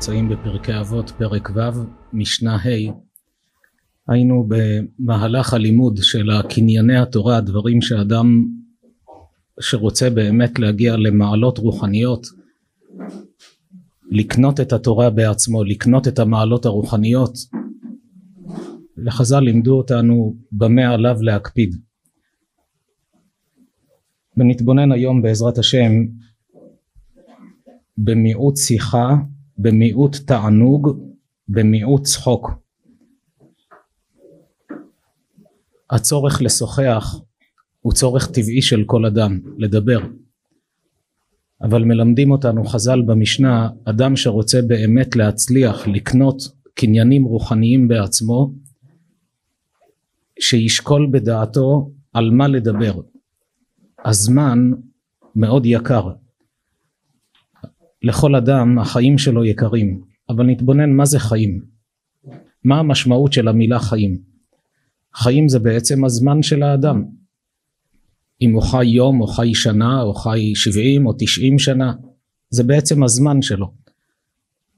[0.00, 1.60] נמצאים בפרקי אבות, פרק ו',
[2.12, 2.92] משנה ה'.
[4.08, 8.46] היינו במהלך הלימוד של קנייני התורה, דברים שאדם
[9.60, 12.26] שרוצה באמת להגיע למעלות רוחניות,
[14.10, 17.34] לקנות את התורה בעצמו, לקנות את המעלות הרוחניות.
[19.06, 21.76] וחז"ל לימדו אותנו במה עליו להקפיד.
[24.36, 25.92] ונתבונן היום בעזרת השם
[27.98, 29.16] במיעוט שיחה,
[29.62, 30.98] במיעוט תענוג,
[31.48, 32.50] במיעוט צחוק.
[35.90, 37.14] הצורך לשוחח
[37.80, 39.98] הוא צורך טבעי של כל אדם, לדבר.
[41.62, 46.42] אבל מלמדים אותנו חז"ל במשנה, אדם שרוצה באמת להצליח לקנות
[46.74, 48.52] קניינים רוחניים בעצמו,
[50.40, 53.00] שישקול בדעתו על מה לדבר.
[54.04, 54.58] הזמן
[55.36, 56.10] מאוד יקר.
[58.02, 61.60] לכל אדם החיים שלו יקרים, אבל נתבונן מה זה חיים.
[62.64, 64.18] מה המשמעות של המילה חיים?
[65.14, 67.04] חיים זה בעצם הזמן של האדם.
[68.42, 71.92] אם הוא חי יום או חי שנה או חי שבעים או תשעים שנה,
[72.50, 73.72] זה בעצם הזמן שלו.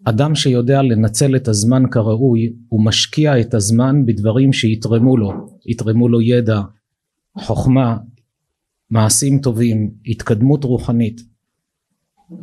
[0.05, 5.33] אדם שיודע לנצל את הזמן כראוי, הוא משקיע את הזמן בדברים שיתרמו לו,
[5.67, 6.61] יתרמו לו ידע,
[7.39, 7.97] חוכמה,
[8.91, 11.32] מעשים טובים, התקדמות רוחנית.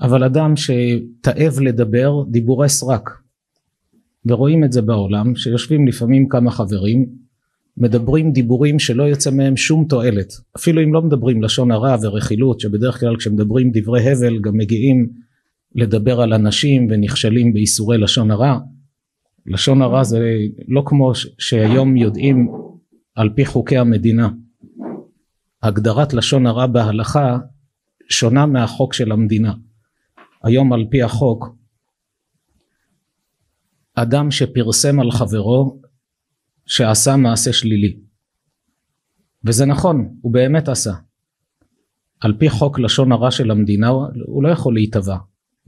[0.02, 3.09] אבל אדם שתאב לדבר דיבורי סרק,
[4.26, 7.06] ורואים את זה בעולם, שיושבים לפעמים כמה חברים,
[7.78, 13.00] מדברים דיבורים שלא יוצא מהם שום תועלת, אפילו אם לא מדברים לשון הרע ורכילות, שבדרך
[13.00, 15.10] כלל כשמדברים דברי הבל גם מגיעים
[15.76, 18.60] לדבר על אנשים ונכשלים באיסורי לשון הרע.
[19.45, 20.20] לשון הרע זה
[20.67, 22.52] לא כמו שהיום יודעים
[23.16, 24.30] על פי חוקי המדינה.
[25.64, 27.38] הגדרת לשון הרע בהלכה
[28.10, 29.54] שונה מהחוק של המדינה.
[30.44, 31.55] היום על פי החוק
[33.95, 35.82] אדם שפרסם על חברו
[36.66, 38.00] שעשה מעשה שלילי.
[39.44, 40.94] וזה נכון הוא באמת עשה.
[42.20, 43.88] על פי חוק לשון הרע של המדינה
[44.26, 45.17] הוא לא יכול להיתבע.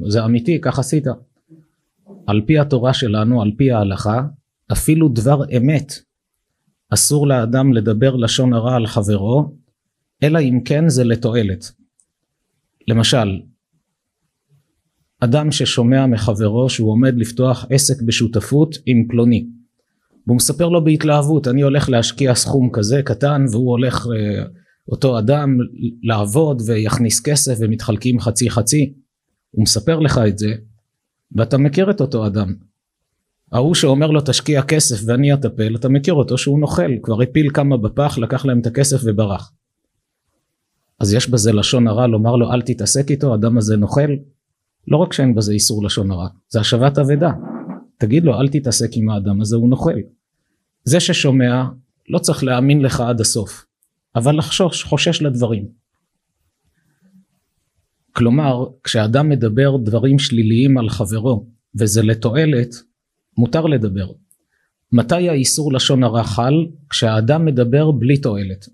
[0.08, 1.04] זה אמיתי כך עשית.
[2.28, 4.22] על פי התורה שלנו על פי ההלכה
[4.72, 5.94] אפילו דבר אמת
[6.90, 9.56] אסור לאדם לדבר לשון הרע על חברו
[10.24, 11.72] אלא אם כן זה לתועלת.
[12.88, 13.42] למשל
[15.24, 19.48] אדם ששומע מחברו שהוא עומד לפתוח עסק בשותפות עם פלוני.
[20.28, 24.44] והוא מספר לו בהתלהבות אני הולך להשקיע סכום כזה קטן והוא הולך אה,
[24.88, 25.58] אותו אדם
[26.04, 28.94] לעבוד ויכניס כסף ומתחלקים חצי חצי.
[29.52, 30.54] הוא מספר לך את זה
[31.36, 32.54] ואתה מכיר את אותו אדם.
[33.52, 37.78] ההוא שאומר לו תשקיע כסף ואני אטפל אתה מכיר אותו שהוא נוכל כבר הפיל כמה
[37.78, 39.52] בפח לקח להם את הכסף וברח.
[41.00, 44.10] אז יש בזה לשון הרע לומר לו אל תתעסק איתו אדם הזה נוכל
[44.88, 47.32] לא רק שאין בזה איסור לשון הרע, זה השבת אבדה.
[47.98, 50.00] תגיד לו אל תתעסק עם האדם הזה הוא נוכל.
[50.84, 51.64] זה ששומע
[52.10, 53.66] לא צריך להאמין לך עד הסוף,
[54.16, 55.68] אבל לחשוש, חושש לדברים.
[58.12, 61.48] כלומר, כשאדם מדבר דברים שליליים על חברו
[61.80, 62.76] וזה לתועלת,
[63.38, 64.12] מותר לדבר.
[64.92, 66.54] מתי האיסור לשון הרע חל?
[66.90, 68.66] כשהאדם מדבר בלי תועלת.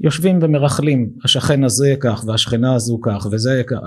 [0.00, 3.78] יושבים ומרכלים, השכן הזה כך והשכנה הזו כך וזה כך,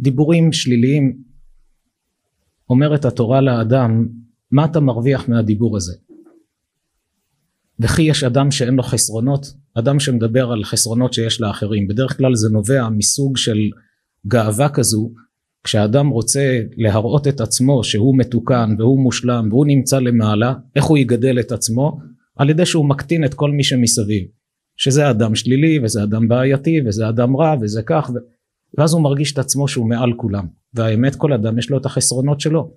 [0.00, 1.16] דיבורים שליליים
[2.70, 4.08] אומרת התורה לאדם
[4.50, 5.92] מה אתה מרוויח מהדיבור הזה?
[7.80, 9.46] וכי יש אדם שאין לו חסרונות?
[9.74, 11.88] אדם שמדבר על חסרונות שיש לאחרים.
[11.88, 13.58] בדרך כלל זה נובע מסוג של
[14.26, 15.12] גאווה כזו
[15.64, 21.40] כשאדם רוצה להראות את עצמו שהוא מתוקן והוא מושלם והוא נמצא למעלה איך הוא יגדל
[21.40, 21.98] את עצמו?
[22.36, 24.26] על ידי שהוא מקטין את כל מי שמסביב.
[24.76, 28.18] שזה אדם שלילי וזה אדם בעייתי וזה אדם רע וזה כך ו...
[28.78, 32.40] ואז הוא מרגיש את עצמו שהוא מעל כולם והאמת כל אדם יש לו את החסרונות
[32.40, 32.70] שלו.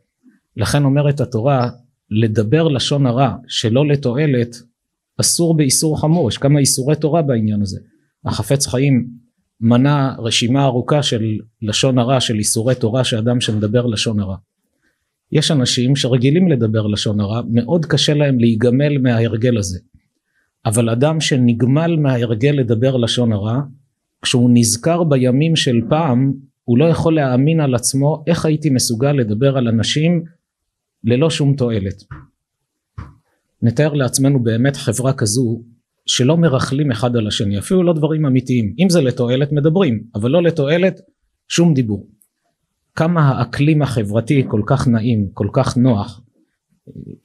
[0.57, 1.69] לכן אומרת התורה
[2.09, 4.55] לדבר לשון הרע שלא לתועלת
[5.21, 6.29] אסור באיסור חמור.
[6.29, 7.79] יש כמה איסורי תורה בעניין הזה.
[8.25, 9.07] החפץ חיים
[9.61, 11.23] מנה רשימה ארוכה של
[11.61, 14.35] לשון הרע של איסורי תורה שאדם שמדבר לשון הרע.
[15.31, 19.79] יש אנשים שרגילים לדבר לשון הרע מאוד קשה להם להיגמל מההרגל הזה.
[20.65, 23.61] אבל אדם שנגמל מההרגל לדבר לשון הרע
[24.23, 26.33] כשהוא נזכר בימים של פעם
[26.63, 30.23] הוא לא יכול להאמין על עצמו איך הייתי מסוגל לדבר על אנשים
[31.03, 32.03] ללא שום תועלת.
[33.61, 35.61] נתאר לעצמנו באמת חברה כזו
[36.05, 40.43] שלא מרכלים אחד על השני אפילו לא דברים אמיתיים אם זה לתועלת מדברים אבל לא
[40.43, 41.01] לתועלת
[41.47, 42.07] שום דיבור.
[42.95, 46.21] כמה האקלים החברתי כל כך נעים כל כך נוח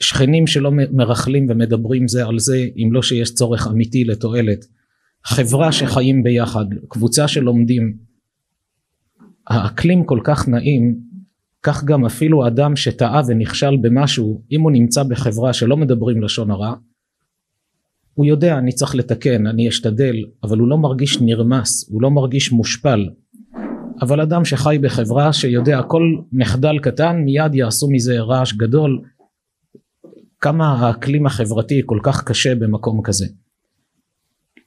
[0.00, 4.64] שכנים שלא מרכלים ומדברים זה על זה אם לא שיש צורך אמיתי לתועלת
[5.24, 7.96] חברה שחיים ביחד, קבוצה שלומדים,
[9.46, 11.08] האקלים כל כך נעים
[11.62, 16.74] כך גם אפילו אדם שטעה ונכשל במשהו, אם הוא נמצא בחברה שלא מדברים לשון הרע,
[18.14, 22.52] הוא יודע אני צריך לתקן, אני אשתדל, אבל הוא לא מרגיש נרמס, הוא לא מרגיש
[22.52, 23.08] מושפל.
[24.02, 29.02] אבל אדם שחי בחברה שיודע כל מחדל קטן מיד יעשו מזה רעש גדול,
[30.40, 33.26] כמה האקלים החברתי כל כך קשה במקום כזה.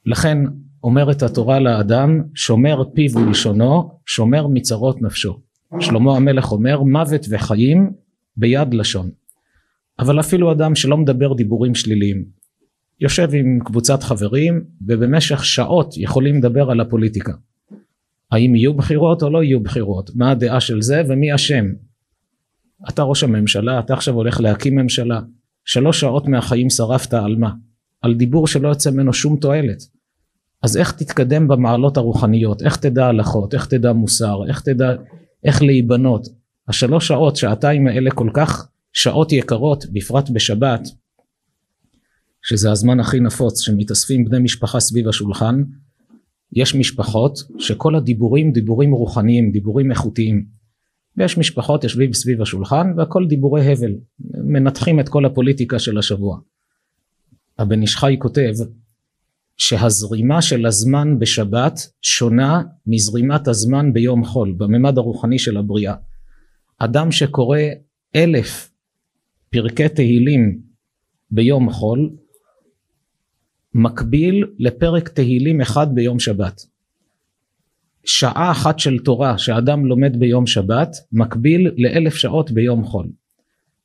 [0.06, 0.38] לכן
[0.83, 5.39] אומרת התורה לאדם שומר פיו ולשונו שומר מצרות נפשו.
[5.80, 7.92] שלמה המלך אומר מוות וחיים
[8.38, 9.09] ביד לשון.
[10.00, 12.25] אבל אפילו אדם שלא מדבר דיבורים שליליים
[13.00, 17.33] יושב עם קבוצת חברים ובמשך שעות יכולים לדבר על הפוליטיקה.
[18.31, 20.12] האם יהיו בחירות או לא יהיו בחירות?
[20.15, 21.65] מה הדעה של זה ומי אשם?
[22.89, 25.21] אתה ראש הממשלה אתה עכשיו הולך להקים ממשלה.
[25.65, 27.51] שלוש שעות מהחיים שרפת על מה
[28.01, 29.77] על דיבור שלא יוצא ממנו שום תועלת.
[30.63, 32.62] אז איך תתקדם במעלות הרוחניות?
[32.62, 33.53] איך תדע הלכות?
[33.53, 34.38] איך תדע מוסר?
[34.48, 34.95] איך תדע
[35.44, 36.27] איך להיבנות?
[36.68, 40.81] השלוש שעות שעתיים האלה כל כך שעות יקרות בפרט בשבת
[42.42, 45.63] שזה הזמן הכי נפוץ שמתאספים בני משפחה סביב השולחן
[46.53, 50.45] יש משפחות שכל הדיבורים דיבורים רוחניים דיבורים איכותיים.
[51.18, 53.92] ויש משפחות יושבים סביב השולחן והכל דיבורי הבל
[54.45, 56.38] מנתחים את כל הפוליטיקה של השבוע
[57.62, 58.52] הבן איש חי כותב
[59.58, 65.96] שהזרימה של הזמן בשבת שונה מזרימת הזמן ביום חול בממד הרוחני של הבריאה.
[66.78, 67.60] אדם שקורא
[68.16, 68.72] אלף
[69.50, 70.62] פרקי תהילים
[71.31, 72.10] ביום חול
[73.74, 76.62] מקביל לפרק תהילים אחד ביום שבת.
[78.06, 83.08] שעה אחת של תורה שאדם לומד ביום שבת מקביל לאלף שעות ביום חול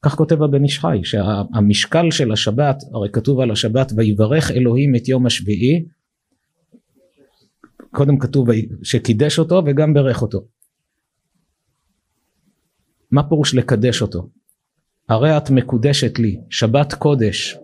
[0.07, 5.09] כך כותב הבן איש חי שהמשקל של השבת הרי כתוב על השבת ויברך אלוהים את
[5.09, 5.85] יום השביעי
[7.91, 8.49] קודם כתוב
[8.83, 10.45] שקידש אותו וגם ברך אותו.
[13.11, 14.29] מה פירוש לקדש אותו?
[15.09, 17.57] הרי את מקודשת לי שבת קודש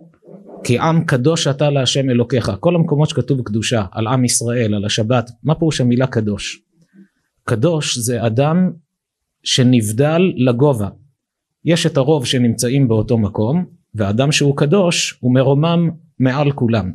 [0.63, 5.31] כי עם קדוש אתה להשם אלוקיך כל המקומות שכתוב קדושה על עם ישראל על השבת
[5.43, 6.61] מה פירוש המילה קדוש
[7.43, 8.71] קדוש זה אדם
[9.43, 10.89] שנבדל לגובה
[11.65, 13.65] יש את הרוב שנמצאים באותו מקום
[13.95, 15.89] ואדם שהוא קדוש הוא מרומם
[16.19, 16.91] מעל כולם.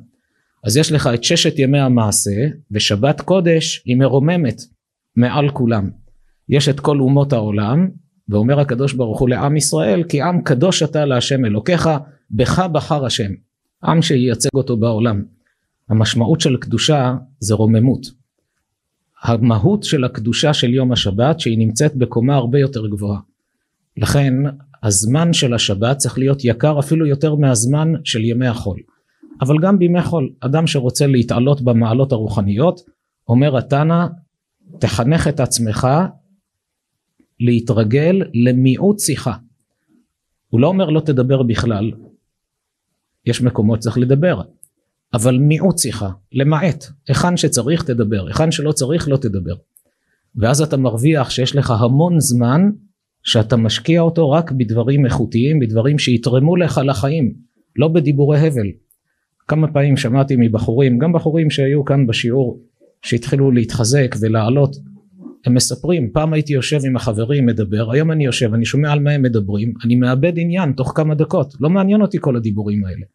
[0.65, 4.61] אז יש לך את ששת ימי המעשה ושבת קודש היא מרוממת
[5.17, 5.91] מעל כולם.
[6.49, 7.89] יש את כל אומות העולם
[8.29, 11.89] ואומר הקדוש ברוך הוא לעם ישראל כי עם קדוש אתה להשם אלוקיך
[12.31, 13.31] בך בחר השם.
[13.85, 15.23] עם שייצג אותו בעולם.
[15.89, 18.07] המשמעות של קדושה זה רוממות.
[19.23, 23.21] המהות של הקדושה של יום השבת שהיא נמצאת בקומה הרבה יותר גבוהה
[23.99, 24.35] לכן
[24.83, 28.79] הזמן של השבת צריך להיות יקר אפילו יותר מהזמן של ימי החול.
[29.41, 32.81] אבל גם בימי חול אדם שרוצה להתעלות במעלות הרוחניות
[33.29, 34.07] אומר התנא
[34.79, 35.89] תחנך את עצמך
[37.41, 39.35] להתרגל למיעוט שיחה.
[40.49, 41.93] הוא לא אומר לא תדבר בכלל.
[43.27, 44.43] יש מקומות צריך לדבר
[45.15, 46.85] אבל מיעוט שיחה למעט.
[47.09, 49.55] היכן שצריך תדבר היכן שלא צריך לא תדבר.
[50.37, 52.71] ואז אתה מרוויח שיש לך המון זמן
[53.29, 57.33] שאתה משקיע אותו רק בדברים איכותיים בדברים שיתרמו לך לחיים
[57.77, 58.67] לא בדיבורי הבל.
[59.49, 62.61] כמה פעמים שמעתי מבחורים גם בחורים שהיו כאן בשיעור
[63.03, 64.77] שהתחילו להתחזק ולעלות
[65.47, 69.11] הם מספרים פעם הייתי יושב עם החברים מדבר היום אני יושב אני שומע על מה
[69.11, 71.55] הם מדברים אני מאבד עניין תוך כמה דקות.
[71.61, 73.07] לא מעניין אותי כל הדיבורים האלה.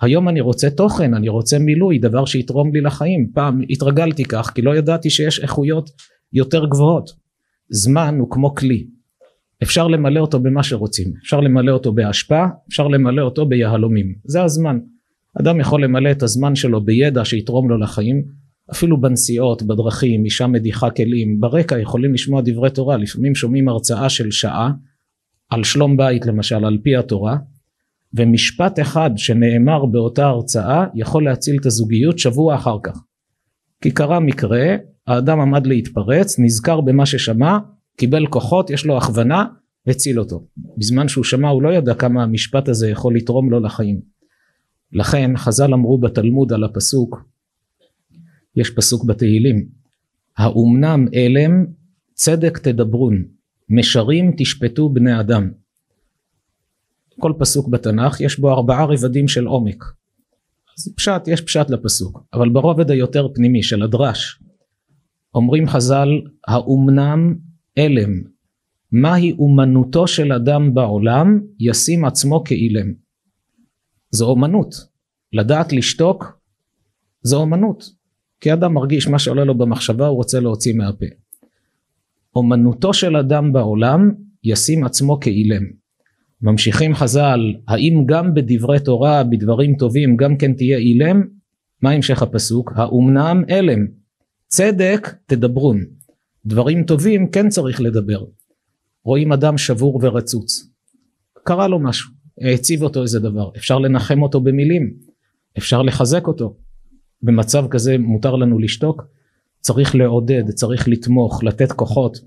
[0.00, 3.30] היום אני רוצה תוכן אני רוצה מילוי דבר שיתרום לי לחיים.
[3.34, 5.90] פעם התרגלתי כך כי לא ידעתי שיש איכויות
[6.32, 7.10] יותר גבוהות.
[7.70, 8.93] זמן הוא כמו כלי
[9.62, 14.14] אפשר למלא אותו במה שרוצים אפשר למלא אותו באשפה אפשר למלא אותו ביהלומים.
[14.24, 14.78] זה הזמן.
[15.40, 18.22] אדם יכול למלא את הזמן שלו בידע שיתרום לו לחיים
[18.72, 21.40] אפילו בנסיעות בדרכים אישה מדיחה כלים.
[21.40, 24.70] ברקע יכולים לשמוע דברי תורה לפעמים שומעים הרצאה של שעה
[25.50, 27.36] על שלום בית למשל על פי התורה
[28.14, 32.98] ומשפט אחד שנאמר באותה הרצאה יכול להציל את הזוגיות שבוע אחר כך.
[33.80, 37.58] כי קרה מקרה האדם עמד להתפרץ נזכר במה ששמע
[37.96, 39.44] קיבל כוחות יש לו הכוונה
[39.86, 40.46] הציל אותו.
[40.76, 44.00] בזמן שהוא שמע הוא לא ידע כמה המשפט הזה יכול לתרום לו לחיים.
[44.92, 47.24] לכן חז"ל אמרו בתלמוד על הפסוק
[48.56, 49.68] יש פסוק בתהילים
[50.36, 51.66] האומנם אלם
[52.14, 53.24] צדק תדברון
[53.68, 55.50] משרים תשפטו בני אדם.
[57.20, 59.84] כל פסוק בתנ"ך יש בו ארבעה רבדים של עומק.
[60.78, 64.42] אז פשט יש פשט לפסוק אבל ברובד היותר פנימי של הדרש
[65.34, 66.08] אומרים חז"ל
[66.48, 67.34] האומנם
[67.78, 68.10] אלם
[68.92, 72.92] מהי אומנותו של אדם בעולם ישים עצמו כאילם
[74.10, 74.74] זו אומנות
[75.32, 76.40] לדעת לשתוק
[77.22, 77.84] זו אומנות
[78.40, 81.06] כי אדם מרגיש מה שעולה לו במחשבה הוא רוצה להוציא מהפה
[82.36, 84.10] אומנותו של אדם בעולם
[84.44, 85.62] ישים עצמו כאילם.
[86.42, 91.22] ממשיכים חז"ל, האם גם בדברי תורה, בדברים טובים, גם כן תהיה אילם?
[91.82, 92.72] מה המשך הפסוק?
[92.76, 93.86] האומנם אלם,
[94.46, 95.80] צדק תדברון.
[96.46, 98.24] דברים טובים כן צריך לדבר.
[99.04, 100.68] רואים אדם שבור ורצוץ.
[101.44, 102.10] קרה לו משהו,
[102.40, 104.94] העציב אותו איזה דבר, אפשר לנחם אותו במילים,
[105.58, 106.56] אפשר לחזק אותו.
[107.22, 109.02] במצב כזה מותר לנו לשתוק?
[109.60, 112.18] צריך לעודד, צריך לתמוך, לתת כוחות.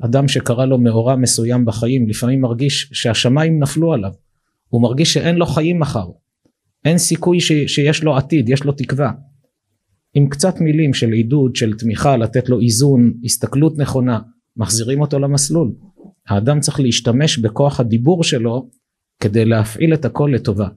[0.00, 4.12] אדם שקרה לו מאורע מסוים בחיים לפעמים מרגיש שהשמיים נפלו עליו,
[4.68, 6.06] הוא מרגיש שאין לו חיים מחר,
[6.84, 9.10] אין סיכוי ש, שיש לו עתיד, יש לו תקווה.
[10.16, 14.20] עם קצת מילים של עידוד, של תמיכה, לתת לו איזון, הסתכלות נכונה,
[14.56, 15.72] מחזירים אותו למסלול.
[16.28, 18.70] האדם צריך להשתמש בכוח הדיבור שלו
[19.20, 20.68] כדי להפעיל את הכל לטובה.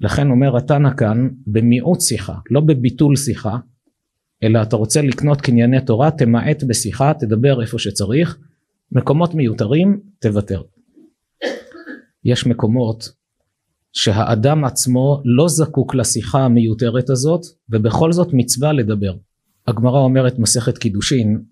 [0.00, 3.56] לכן אומר התנא כאן במיעוט שיחה, לא בביטול שיחה,
[4.42, 8.38] אלא אתה רוצה לקנות קנייני תורה, תמעט בשיחה, תדבר איפה שצריך,
[8.92, 10.62] מקומות מיותרים, תוותר.
[12.24, 13.12] יש מקומות
[13.94, 19.14] שהאדם עצמו לא זקוק לשיחה המיותרת הזאת, ובכל זאת מצווה לדבר.
[19.66, 21.42] הגמרא אומרת מסכת קידושין,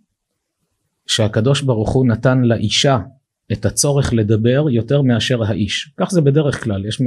[1.07, 2.99] שהקדוש ברוך הוא נתן לאישה
[3.53, 5.95] את הצורך לדבר יותר מאשר האיש.
[5.97, 7.03] כך זה בדרך כלל, יש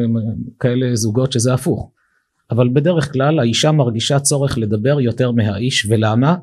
[0.59, 1.91] כאלה זוגות שזה הפוך.
[2.51, 6.35] אבל בדרך כלל האישה מרגישה צורך לדבר יותר מהאיש ולמה?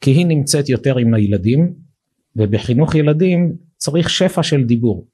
[0.00, 1.74] כי היא נמצאת יותר עם הילדים
[2.36, 5.06] ובחינוך ילדים צריך שפע של דיבור.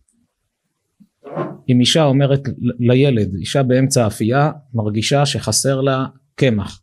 [1.68, 2.40] אם אישה אומרת
[2.78, 6.80] לילד, אישה באמצע אפייה מרגישה שחסר לה קמח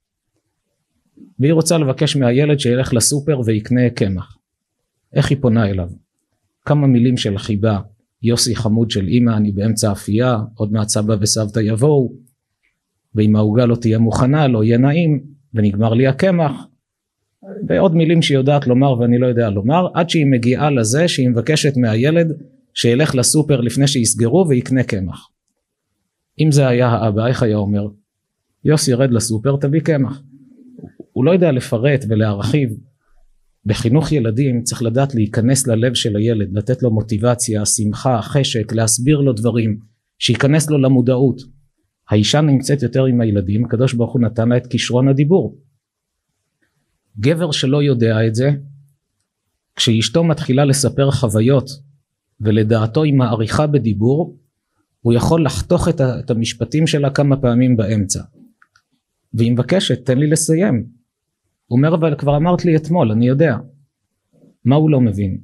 [1.40, 4.38] והיא רוצה לבקש מהילד שילך לסופר ויקנה קמח.
[5.14, 5.90] איך היא פונה אליו?
[6.66, 7.80] כמה מילים של חיבה,
[8.24, 12.14] יוסי חמוד של אמא אני באמצע אפייה, עוד מעט סבא וסבתא יבואו,
[13.16, 15.24] ואם העוגה לא תהיה מוכנה לא יהיה נעים
[15.54, 16.68] ונגמר לי הקמח
[17.68, 21.78] ועוד מילים שהיא יודעת לומר ואני לא יודע לומר עד שהיא מגיעה לזה שהיא מבקשת
[21.78, 22.28] מהילד
[22.74, 25.30] שילך לסופר לפני שיסגרו ויקנה קמח.
[26.40, 27.88] אם זה היה האבא איך היה אומר
[28.63, 30.22] יוסי רד לסופר תביא קמח.
[31.12, 32.70] הוא לא יודע לפרט ולהרחיב
[33.66, 39.34] בחינוך ילדים צריך לדעת להיכנס ללב של הילד לתת לו מוטיבציה שמחה חשק להסביר לו
[39.34, 39.80] דברים
[40.20, 41.42] שייכנס לו למודעות
[42.10, 45.58] האישה נמצאת יותר עם הילדים, הקדוש ברוך הוא נתן לה את כישרון הדיבור.
[47.20, 48.51] גבר שלא יודע את זה,
[49.75, 51.70] כשאשתו מתחילה לספר חוויות
[52.41, 54.38] ולדעתו היא מעריכה בדיבור,
[55.01, 58.24] הוא יכול לחתוך את המשפטים שלה כמה פעמים באמצע.
[59.33, 60.86] והיא מבקשת, תן לי לסיים.
[61.65, 63.57] הוא אומר, אבל כבר אמרת לי אתמול, אני יודע.
[64.65, 65.41] מה הוא לא מבין?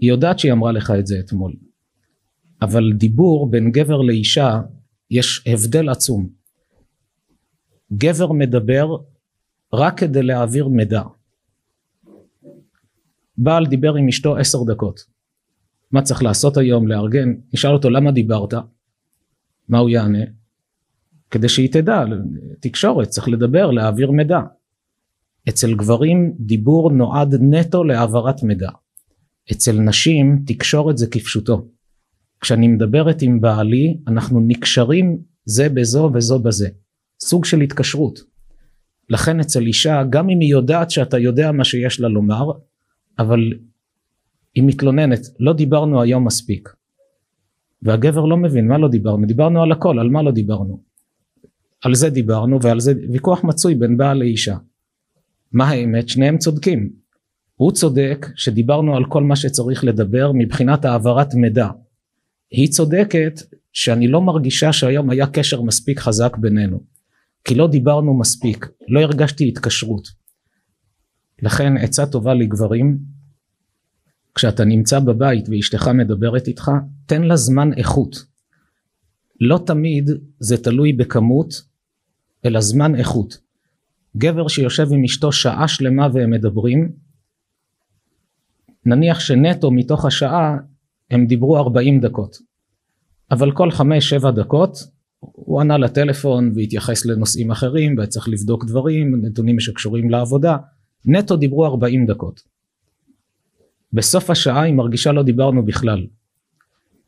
[0.00, 1.52] היא יודעת שהיא אמרה לך את זה אתמול.
[2.62, 4.60] אבל דיבור בין גבר לאישה
[5.10, 6.28] יש הבדל עצום.
[7.92, 8.96] גבר מדבר
[9.72, 11.02] רק כדי להעביר מידע.
[13.38, 15.11] בעל דיבר עם אשתו עשר דקות.
[15.92, 17.32] מה צריך לעשות היום, לארגן?
[17.54, 18.54] נשאל אותו למה דיברת?
[19.68, 20.24] מה הוא יענה?
[21.30, 22.04] כדי שהיא תדע,
[22.60, 24.40] תקשורת, צריך לדבר, להעביר מידע.
[25.48, 28.70] אצל גברים דיבור נועד נטו להעברת מידע.
[29.52, 31.68] אצל נשים תקשורת זה כפשוטו.
[32.42, 36.68] כשאני מדברת עם בעלי אנחנו נקשרים זה בזו וזו בזה
[37.20, 38.18] סוג של התקשרות
[39.08, 42.50] לכן אצל אישה גם אם היא יודעת שאתה יודע מה שיש לה לומר
[43.18, 43.40] אבל
[44.54, 46.68] היא מתלוננת לא דיברנו היום מספיק.
[47.82, 49.26] והגבר לא מבין מה לא דיברנו?
[49.26, 50.82] דיברנו על הכל על מה לא דיברנו?
[51.84, 54.56] על זה דיברנו ועל זה ויכוח מצוי בין בעל לאישה.
[55.52, 56.08] מה האמת?
[56.08, 56.90] שניהם צודקים.
[57.54, 61.68] הוא צודק שדיברנו על כל מה שצריך לדבר מבחינת העברת מידע.
[62.50, 63.40] היא צודקת
[63.72, 66.80] שאני לא מרגישה שהיום היה קשר מספיק חזק בינינו.
[67.44, 70.08] כי לא דיברנו מספיק לא הרגשתי התקשרות.
[71.42, 72.98] לכן עצה טובה לגברים
[74.34, 76.70] כשאתה נמצא בבית ואשתך מדברת איתך
[77.06, 78.24] תן לה זמן איכות.
[79.40, 81.62] לא תמיד זה תלוי בכמות
[82.44, 83.38] אלא זמן איכות.
[84.16, 86.92] גבר שיושב עם אשתו שעה שלמה והם מדברים
[88.86, 90.56] נניח שנטו מתוך השעה
[91.10, 92.36] הם דיברו 40 דקות.
[93.30, 94.78] אבל כל 5-7 דקות
[95.20, 100.56] הוא ענה לטלפון והתייחס לנושאים אחרים וצריך לבדוק דברים נתונים שקשורים לעבודה.
[101.04, 102.51] נטו דיברו 40 דקות
[103.92, 106.06] בסוף השעה היא מרגישה לא דיברנו בכלל.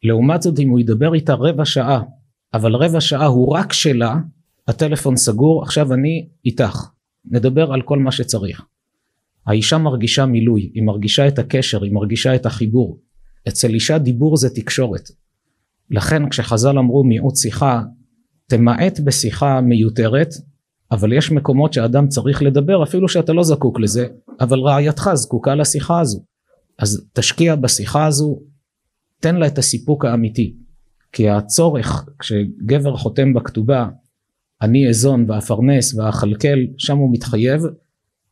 [0.03, 2.03] לעומת זאת אם הוא ידבר איתה רבע שעה
[2.55, 4.17] אבל רבע שעה הוא רק שלה
[4.69, 6.77] הטלפון סגור עכשיו אני איתך.
[7.25, 8.65] נדבר על כל מה שצריך.
[9.47, 12.99] האישה מרגישה מילוי היא מרגישה את הקשר היא מרגישה את החיבור.
[13.49, 15.09] אצל אישה דיבור זה תקשורת.
[15.91, 17.83] לכן כשחז"ל אמרו מיעוט שיחה
[18.47, 20.29] תמעט בשיחה מיותרת
[20.91, 24.07] אבל יש מקומות שאדם צריך לדבר אפילו שאתה לא זקוק לזה
[24.41, 26.25] אבל רעייתך זקוקה לשיחה הזו
[26.79, 28.43] אז תשקיע בשיחה הזו,
[29.21, 30.57] תן לה את הסיפוק האמיתי.
[31.13, 33.89] כי הצורך, כשגבר חותם בכתובה,
[34.63, 37.63] אני אזון ואפרנס ואכלכל, שם הוא מתחייב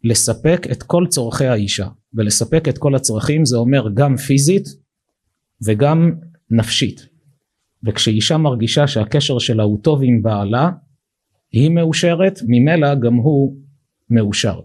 [0.04, 1.88] לספק את כל צורכי האישה.
[2.14, 4.68] ולספק את כל הצרכים זה אומר גם פיזית
[5.66, 6.12] וגם
[6.50, 7.06] נפשית.
[7.84, 10.70] וכשאישה מרגישה שהקשר שלה הוא טוב עם בעלה,
[11.52, 13.56] היא מאושרת, ממילא גם הוא
[14.10, 14.60] מאושר.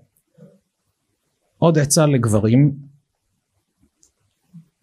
[1.58, 2.87] עוד עצה לגברים,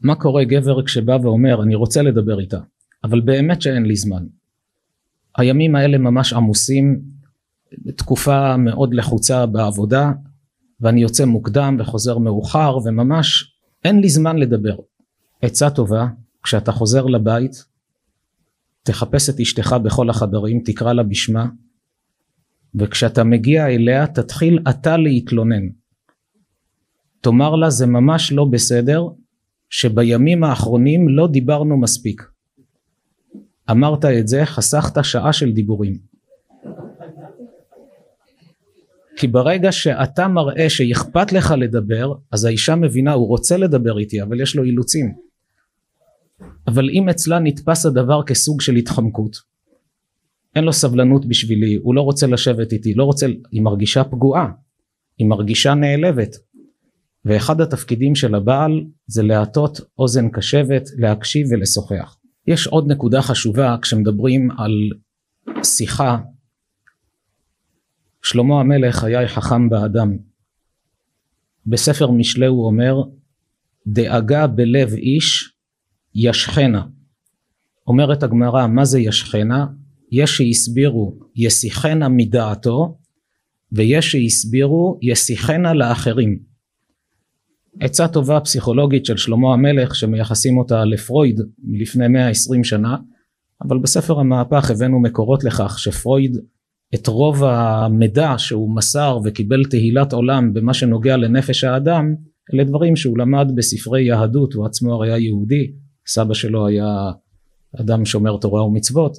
[0.05, 2.61] מה קורה גבר כשבא ואומר אני רוצה לדבר איתה,
[3.05, 4.27] אבל באמת שאין לי זמן.
[5.37, 7.01] הימים האלה ממש עמוסים,
[7.97, 10.13] תקופה מאוד לחוצה בעבודה,
[10.81, 14.77] ואני יוצא מוקדם וחוזר מאוחר וממש אין לי זמן לדבר.
[15.43, 16.07] עצה טובה,
[16.43, 17.65] כשאתה חוזר לבית,
[18.83, 21.47] תחפש את אשתך בכל החדרים, תקרא לה בשמה,
[22.75, 25.69] וכשאתה מגיע אליה תתחיל אתה להתלונן.
[27.21, 29.09] תאמר לה זה ממש לא בסדר
[29.77, 32.23] שבימים האחרונים לא דיברנו מספיק.
[33.71, 35.99] אמרת את זה, חסכת שעה של דיבורים.
[39.17, 44.41] כי ברגע שאתה מראה שאכפת לך לדבר, אז האישה מבינה, הוא רוצה לדבר איתי, אבל
[44.41, 45.15] יש לו אילוצים.
[46.67, 49.37] אבל אם אצלה נתפס הדבר כסוג של התחמקות,
[50.57, 54.51] אין לו סבלנות בשבילי, הוא לא רוצה לשבת איתי, לא רוצה, היא מרגישה פגועה,
[55.19, 56.37] היא מרגישה נעלבת.
[57.25, 62.17] ואחד התפקידים של הבעל זה להטות אוזן קשבת, להקשיב ולשוחח.
[62.47, 64.71] יש עוד נקודה חשובה כשמדברים על
[65.65, 66.19] שיחה.
[68.23, 70.17] שלמה המלך היה חכם באדם.
[71.67, 72.95] בספר משלי הוא אומר,
[73.87, 75.55] דאגה בלב איש
[76.15, 76.83] ישכנה.
[77.87, 79.67] אומרת הגמרא, מה זה ישכנה?
[80.13, 82.99] יש שהסבירו ישיחנה מדעתו
[83.73, 86.54] ויש שהסבירו ישיחנה לאחרים.
[87.81, 92.97] עצה טובה פסיכולוגית של שלמה המלך שמייחסים אותה לפרויד מלפני 120 שנה
[93.63, 96.39] אבל בספר המהפך הבאנו מקורות לכך שפרויד
[96.95, 102.15] את רוב המידע שהוא מסר וקיבל תהילת עולם במה שנוגע לנפש האדם
[102.55, 105.73] אלה דברים שהוא למד בספרי יהדות הוא עצמו הרי היה יהודי
[106.07, 107.11] סבא שלו היה
[107.81, 109.17] אדם שומר תורה ומצוות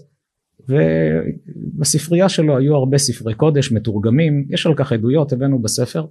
[0.70, 6.06] ובספרייה שלו היו הרבה ספרי קודש מתורגמים יש על כך עדויות הבאנו בספר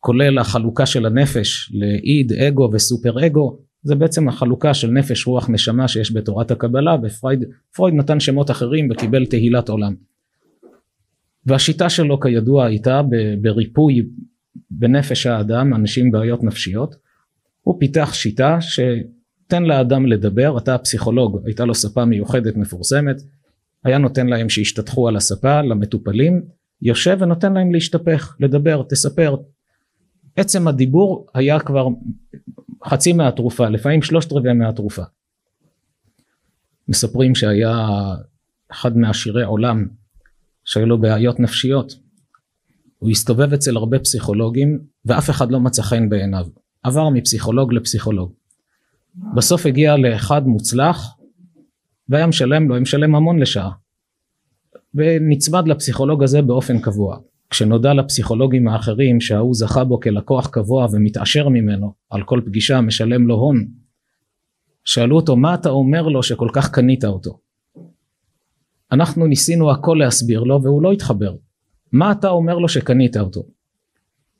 [0.00, 5.88] כולל החלוקה של הנפש לאיד אגו וסופר אגו זה בעצם החלוקה של נפש רוח נשמה
[5.88, 7.44] שיש בתורת הקבלה ופרויד
[7.94, 9.94] נתן שמות אחרים וקיבל תהילת עולם.
[11.46, 13.00] והשיטה שלו כידוע הייתה
[13.40, 14.02] בריפוי
[14.70, 16.96] בנפש האדם אנשים בעיות נפשיות.
[17.62, 20.58] הוא פיתח שיטה שתן לאדם לדבר.
[20.58, 23.16] אתה הפסיכולוג הייתה לו ספה מיוחדת מפורסמת.
[23.84, 26.42] היה נותן להם שישתטחו על הספה למטופלים.
[26.82, 29.36] יושב ונותן להם להשתפך לדבר תספר
[30.36, 31.86] עצם הדיבור היה כבר
[32.84, 35.02] חצי מהתרופה לפעמים שלושת רבעי מהתרופה.
[36.88, 37.88] מספרים שהיה
[38.70, 39.86] אחד מעשירי עולם
[40.64, 41.92] שהיו לו בעיות נפשיות.
[42.98, 46.46] הוא הסתובב אצל הרבה פסיכולוגים ואף אחד לא מצא חן בעיניו.
[46.82, 48.32] עבר מפסיכולוג לפסיכולוג.
[49.36, 51.16] בסוף הגיע לאחד מוצלח
[52.08, 53.70] והיה משלם לו, היה משלם המון לשעה.
[54.94, 57.18] ונצמד לפסיכולוג הזה באופן קבוע
[57.50, 63.34] כשנודע לפסיכולוגים האחרים שההוא זכה בו כלקוח קבוע ומתעשר ממנו על כל פגישה משלם לו
[63.34, 63.68] הון
[64.84, 67.38] שאלו אותו מה אתה אומר לו שכל כך קנית אותו?
[68.92, 71.36] אנחנו ניסינו הכל להסביר לו והוא לא התחבר.
[71.92, 73.42] מה אתה אומר לו שקנית אותו?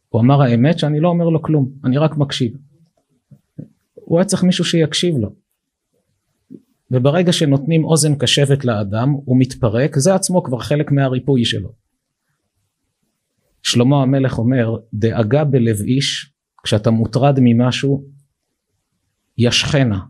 [0.09, 2.57] הוא אמר האמת שאני לא אומר לו כלום אני רק מקשיב.
[3.95, 5.33] הוא היה צריך מישהו שיקשיב לו.
[6.90, 11.86] וברגע שנותנים אוזן קשבת לאדם הוא מתפרק זה עצמו כבר חלק מהריפוי שלו
[13.67, 18.05] שלמה המלך אומר דאגה בלב איש כשאתה מוטרד ממשהו
[19.39, 20.01] ישכנה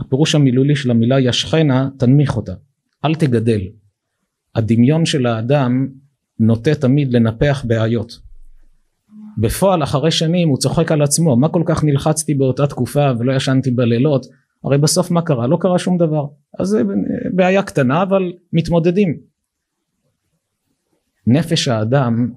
[0.00, 2.54] הפירוש המילולי של המילה ישכנה תנמיך אותה
[3.04, 3.60] אל תגדל
[4.54, 5.88] הדמיון של האדם
[6.38, 8.18] נוטה תמיד לנפח בעיות
[9.38, 13.70] בפועל אחרי שנים הוא צוחק על עצמו מה כל כך נלחצתי באותה תקופה ולא ישנתי
[13.70, 14.26] בלילות
[14.64, 15.46] הרי בסוף מה קרה?
[15.46, 16.26] לא קרה שום דבר.
[16.58, 16.82] אז זה
[17.34, 19.18] בעיה קטנה אבל מתמודדים.
[21.26, 22.30] נפש האדם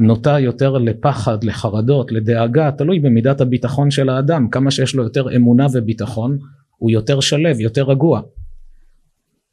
[0.00, 5.66] נוטה יותר לפחד, לחרדות, לדאגה, תלוי במידת הביטחון של האדם, כמה שיש לו יותר אמונה
[5.72, 6.38] וביטחון
[6.76, 8.20] הוא יותר שלב, יותר רגוע.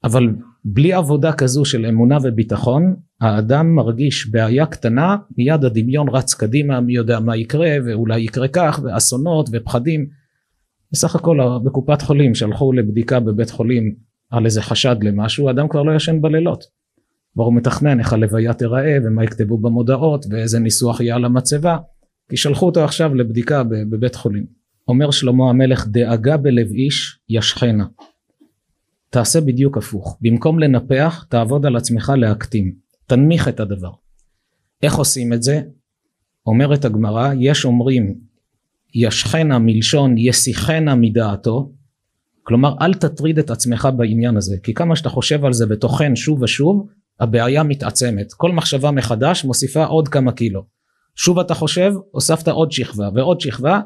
[0.04, 0.30] אבל
[0.66, 6.94] בלי עבודה כזו של אמונה וביטחון האדם מרגיש בעיה קטנה מיד הדמיון רץ קדימה מי
[6.94, 10.08] יודע מה יקרה ואולי יקרה כך ואסונות ופחדים.
[10.92, 13.96] בסך הכל בקופת חולים שלחו לבדיקה בבית חולים
[14.32, 16.64] על איזה חשד למשהו אדם כבר לא ישן בלילות
[17.38, 21.78] כבר הוא מתכנן איך הלוויה תיראה ומה יכתבו במודעות ואיזה ניסוח יהיה על המצבה
[22.30, 24.45] כי שלחו אותו עכשיו לבדיקה בבית חולים.
[24.88, 27.86] אומר שלמה המלך דאגה בלב איש ישכנה.
[29.10, 30.17] תעשה בדיוק הפוך.
[30.21, 32.73] במקום לנפח תעבוד על עצמך להקטין.
[33.06, 33.91] תנמיך את הדבר.
[34.84, 35.62] איך עושים את זה?
[36.45, 38.19] אומרת הגמרא יש אומרים
[38.93, 41.71] ישכנה מלשון יסיחנה מדעתו
[42.43, 46.41] כלומר אל תטריד את עצמך בעניין הזה כי כמה שאתה חושב על זה וטוחן שוב
[46.41, 46.88] ושוב
[47.20, 48.34] הבעיה מתעצמת.
[48.34, 50.64] כל מחשבה מחדש מוסיפה עוד כמה קילו.
[51.16, 53.82] שוב אתה חושב הוספת עוד שכבה ועוד שכבה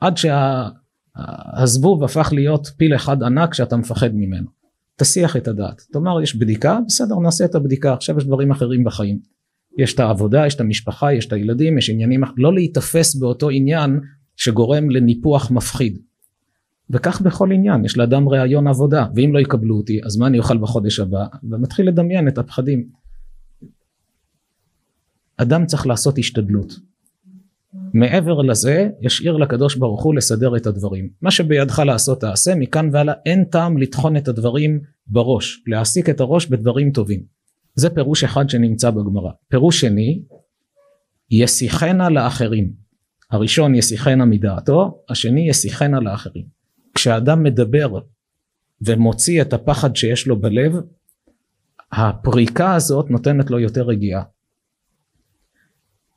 [0.00, 4.46] עד שהזבוב הפך להיות פיל אחד ענק שאתה מפחד ממנו.
[4.96, 5.82] תסיח את הדעת.
[5.92, 6.78] תאמר יש בדיקה?
[6.86, 7.92] בסדר נעשה את הבדיקה.
[7.92, 9.18] עכשיו יש דברים אחרים בחיים.
[9.78, 14.00] יש את העבודה יש את המשפחה יש את הילדים יש עניינים לא להיתפס באותו עניין
[14.36, 15.98] שגורם לניפוח מפחיד
[16.90, 20.58] וכך בכל עניין יש לאדם ראיון עבודה ואם לא יקבלו אותי אז מה אני אוכל
[20.58, 21.26] בחודש הבא?
[21.50, 22.88] ומתחיל לדמיין את הפחדים.
[25.36, 26.72] אדם צריך לעשות השתדלות.
[27.94, 31.08] מעבר לזה ישאיר לקדוש ברוך הוא לסדר את הדברים.
[31.22, 36.46] מה שבידך לעשות תעשה מכאן והלאה אין טעם לטחון את הדברים בראש להעסיק את הראש
[36.46, 37.22] בדברים טובים.
[37.74, 39.30] זה פירוש אחד שנמצא בגמרא.
[39.48, 40.22] פירוש שני
[41.30, 42.72] יסיחנה לאחרים.
[43.30, 46.57] הראשון יסיחנה מדעתו השני יסיחנה לאחרים
[46.98, 47.98] כשאדם מדבר
[48.86, 50.72] ומוציא את הפחד שיש לו בלב
[51.92, 54.22] הפריקה הזאת נותנת לו יותר רגיעה.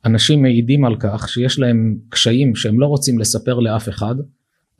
[0.04, 4.14] אנשים מעידים על כך שיש להם קשיים שהם לא רוצים לספר לאף אחד.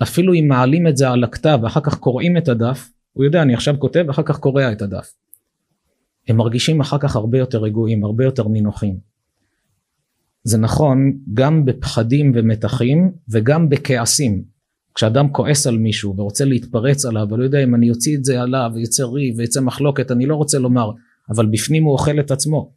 [0.02, 3.54] אפילו אם מעלים את זה על הכתב ואחר כך קוראים את הדף הוא יודע אני
[3.54, 5.14] עכשיו כותב ואחר כך קורע את הדף.
[6.28, 8.98] הם מרגישים אחר כך הרבה יותר רגועים הרבה יותר נינוחים.
[10.44, 14.51] זה נכון גם בפחדים ומתחים וגם בכעסים
[14.94, 18.70] כשאדם כועס על מישהו ורוצה להתפרץ עליו ולא יודע אם אני אוציא את זה עליו
[18.74, 20.90] ויצא ריב ויצא מחלוקת אני לא רוצה לומר
[21.30, 22.72] אבל בפנים הוא אוכל את עצמו.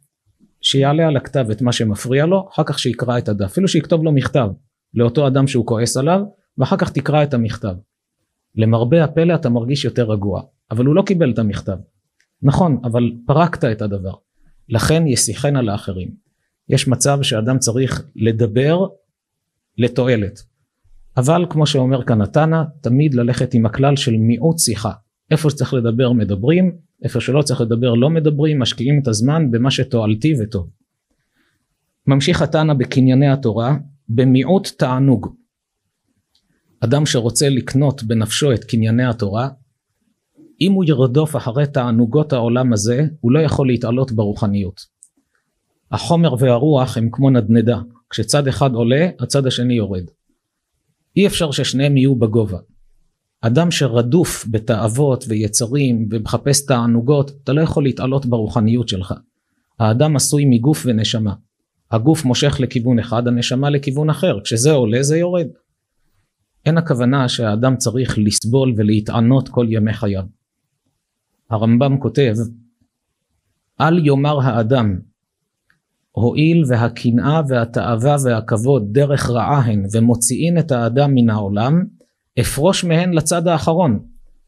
[0.62, 3.44] שיעלה על הכתב את מה שמפריע לו אחר כך שיקרא את הדף.
[3.44, 4.48] אפילו שיכתוב לו מכתב
[4.94, 6.20] לאותו אדם שהוא כועס עליו
[6.58, 7.74] ואחר כך תקרא את המכתב.
[8.54, 11.76] למרבה הפלא אתה מרגיש יותר רגוע אבל הוא לא קיבל את המכתב.
[12.42, 14.14] נכון אבל פרקת את הדבר.
[14.68, 16.10] לכן ישיחנה לאחרים
[16.68, 18.86] יש מצב שאדם צריך לדבר
[19.78, 20.42] לתועלת
[21.16, 24.92] אבל כמו שאומר כאן התנא תמיד ללכת עם הכלל של מיעוט שיחה.
[25.30, 30.34] איפה שצריך לדבר מדברים איפה שלא צריך לדבר לא מדברים משקיעים את הזמן במה שתועלתי
[30.42, 30.70] וטוב.
[32.06, 33.76] ממשיך התנא בקנייני התורה
[34.08, 35.34] במיעוט תענוג.
[36.80, 39.48] אדם שרוצה לקנות בנפשו את קנייני התורה
[40.60, 44.80] אם הוא ירדוף אחרי תענוגות העולם הזה הוא לא יכול להתעלות ברוחניות.
[45.90, 47.78] החומר והרוח הם כמו נדנדה
[48.10, 50.04] כשצד אחד עולה הצד השני יורד
[51.16, 52.58] אי אפשר ששניהם יהיו בגובה.
[53.40, 59.14] אדם שרדוף בתאוות ויצרים ומחפש תענוגות, אתה לא יכול להתעלות ברוחניות שלך.
[59.78, 61.34] האדם עשוי מגוף ונשמה.
[61.90, 64.40] הגוף מושך לכיוון אחד, הנשמה לכיוון אחר.
[64.44, 65.46] כשזה עולה זה יורד.
[66.66, 70.22] אין הכוונה שהאדם צריך לסבול ולהתענות כל ימי חייו.
[71.50, 72.34] הרמב"ם כותב,
[73.80, 74.98] אל יאמר האדם
[76.16, 81.84] הואיל והקנאה והתאווה והכבוד דרך רעה הן ומוציאין את האדם מן העולם,
[82.40, 83.98] אפרוש מהן לצד האחרון,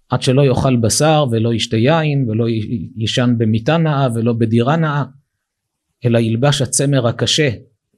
[0.09, 2.45] עד שלא יאכל בשר ולא ישתה יין ולא
[2.97, 5.05] יישן במיטה נאה ולא בדירה נאה,
[6.05, 7.51] אלא ילבש הצמר הקשה,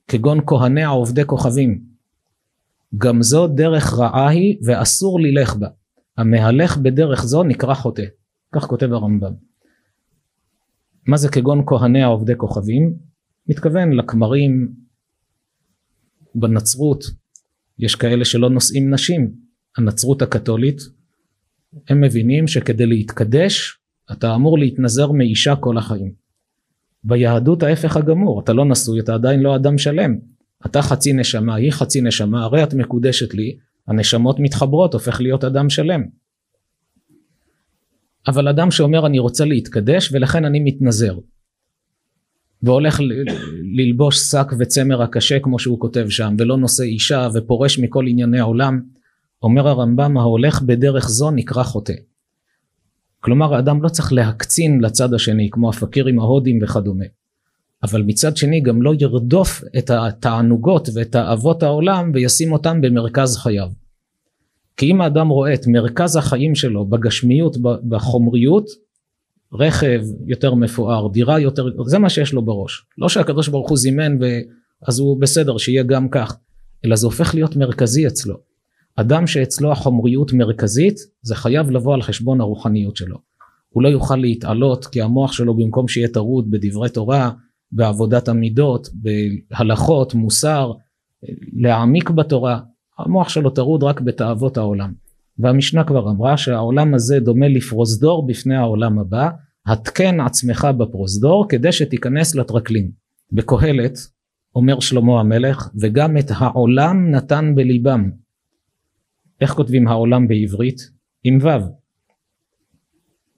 [0.08, 1.80] כגון כהניה עובדי כוכבים.
[2.98, 5.68] גם זו דרך רעה היא ואסור ללך בה.
[6.16, 8.04] המהלך בדרך זו נקרא חוטא.
[8.54, 9.32] כך כותב הרמב"ם.
[11.06, 13.09] מה זה כגון כהניה עובדי כוכבים?
[13.50, 14.72] מתכוון לכמרים
[16.34, 17.04] בנצרות.
[17.78, 19.32] יש כאלה שלא נושאים נשים.
[19.76, 20.80] הנצרות הקתולית
[21.88, 23.78] הם מבינים שכדי להתקדש
[24.12, 26.12] אתה אמור להתנזר מאישה כל החיים.
[27.04, 30.18] ביהדות ההפך הגמור אתה לא נשוי אתה עדיין לא אדם שלם.
[30.66, 33.56] אתה חצי נשמה היא חצי נשמה הרי את מקודשת לי
[33.88, 36.02] הנשמות מתחברות הופך להיות אדם שלם.
[38.28, 41.18] אבל אדם שאומר אני רוצה להתקדש ולכן אני מתנזר
[42.62, 43.00] והולך
[43.76, 48.80] ללבוש שק וצמר הקשה כמו שהוא כותב שם ולא נושא אישה ופורש מכל ענייני העולם
[49.42, 51.94] אומר הרמב"ם ההולך בדרך זו נקרא חוטא.
[53.20, 57.04] כלומר האדם לא צריך להקצין לצד השני כמו הפקירים ההודים וכדומה.
[57.82, 63.68] אבל מצד שני גם לא ירדוף את התענוגות ואת תאוות העולם וישים אותם במרכז חייו.
[64.76, 67.56] כי אם האדם רואה את מרכז החיים שלו בגשמיות
[67.88, 68.66] בחומריות
[69.52, 72.84] רכב יותר מפואר, דירה יותר, זה מה שיש לו בראש.
[72.98, 76.36] לא שהקדוש ברוך הוא זימן ואז הוא בסדר שיהיה גם כך,
[76.84, 78.36] אלא זה הופך להיות מרכזי אצלו.
[78.96, 83.16] אדם שאצלו החומריות מרכזית, זה חייב לבוא על חשבון הרוחניות שלו.
[83.68, 87.30] הוא לא יוכל להתעלות כי המוח שלו במקום שיהיה טרוד בדברי תורה,
[87.72, 90.72] בעבודת המידות, בהלכות, מוסר,
[91.52, 92.60] להעמיק בתורה,
[92.98, 94.92] המוח שלו טרוד רק בתאוות העולם.
[95.42, 99.28] והמשנה כבר אמרה שהעולם הזה דומה לפרוזדור בפני העולם הבא,
[99.66, 102.90] התקן עצמך בפרוזדור כדי שתיכנס לטרקלין.
[103.32, 103.98] בקהלת
[104.54, 108.10] אומר שלמה המלך וגם את העולם נתן בליבם.
[109.40, 110.90] איך כותבים העולם בעברית?
[111.24, 111.80] עם ו'.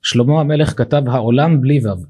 [0.03, 2.05] שלמה המלך כתב העולם בלי ו'.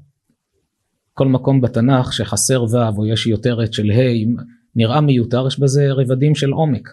[1.13, 4.43] כל מקום בתנ"ך שחסר ו' או יש יותרת של ה'
[4.75, 6.89] נראה מיותר יש בזה רבדים של עומק.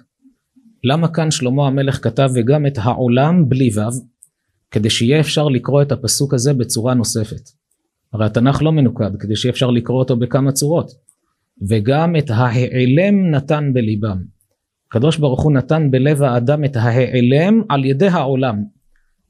[0.84, 3.80] למה כאן שלמה המלך כתב וגם את העולם בלי ו'
[4.70, 7.50] כדי שיהיה אפשר לקרוא את הפסוק הזה בצורה נוספת.
[8.12, 10.90] הרי התנ"ך לא מנוקד כדי שיהיה אפשר לקרוא אותו בכמה צורות.
[11.68, 14.22] וגם את ההעלם נתן בליבם.
[14.88, 18.64] הקדוש ברוך הוא נתן בלב האדם את ההעלם על ידי העולם.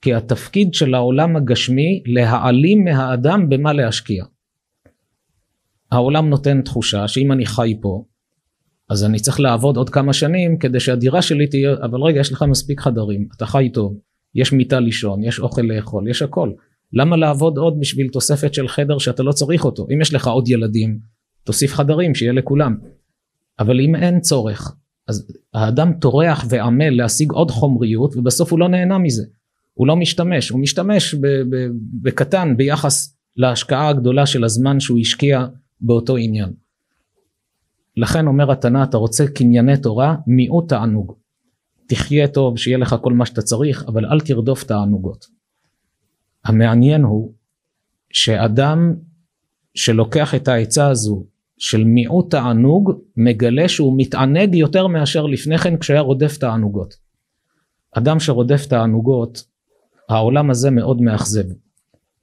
[0.03, 4.25] כי התפקיד של העולם הגשמי להעלים מהאדם במה להשקיע.
[5.93, 8.05] העולם נותן תחושה שאם אני חי פה
[8.91, 12.45] אז אני צריך לעבוד עוד כמה שנים כדי שהדירה שלי תהיה אבל רגע יש לך
[12.49, 13.99] מספיק חדרים אתה חי טוב
[14.35, 16.51] יש מיטה לישון יש אוכל לאכול יש הכל.
[16.93, 19.87] למה לעבוד עוד בשביל תוספת של חדר שאתה לא צריך אותו?
[19.95, 20.99] אם יש לך עוד ילדים
[21.45, 22.77] תוסיף חדרים שיהיה לכולם.
[23.59, 24.75] אבל אם אין צורך
[25.09, 29.25] אז האדם טורח ועמל להשיג עוד חומריות ובסוף הוא לא נהנה מזה.
[29.75, 31.15] הוא לא משתמש הוא משתמש
[32.03, 35.47] בקטן ביחס להשקעה הגדולה של הזמן שהוא השקיע
[35.81, 36.53] באותו עניין
[38.01, 41.15] לכן אומר התנא אתה רוצה קנייני תורה מיעוט תענוג.
[41.87, 45.27] תחיה טוב שיהיה לך כל מה שאתה צריך אבל אל תרדוף תענוגות.
[46.45, 47.33] המעניין הוא
[48.13, 48.95] שאדם
[49.75, 51.25] שלוקח את העצה הזו
[51.59, 56.95] של מיעוט תענוג מגלה שהוא מתענג יותר מאשר לפני כן כשהיה רודף תענוגות.
[57.93, 59.45] אדם שרודף תענוגות
[60.09, 61.45] העולם הזה מאוד מאכזב.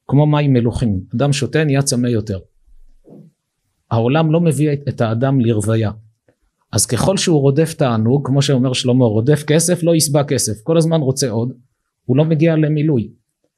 [0.08, 1.00] כמו מים מלוכים.
[1.16, 2.40] אדם שותה נהיה צמא יותר
[3.92, 5.92] העולם לא מביא את האדם לרוויה.
[6.72, 10.62] אז ככל שהוא רודף תענוג כמו שאומר שלמה רודף כסף לא יסבע כסף.
[10.64, 11.54] כל הזמן רוצה עוד
[12.06, 13.10] הוא לא מגיע למילוי.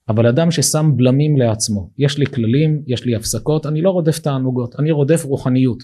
[0.10, 4.80] אבל אדם ששם בלמים לעצמו יש לי כללים יש לי הפסקות אני לא רודף תענוגות
[4.80, 5.84] אני רודף רוחניות.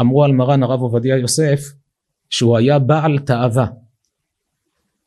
[0.00, 1.60] אמרו על מרן הרב עובדיה יוסף
[2.30, 3.66] שהוא היה בעל תאווה.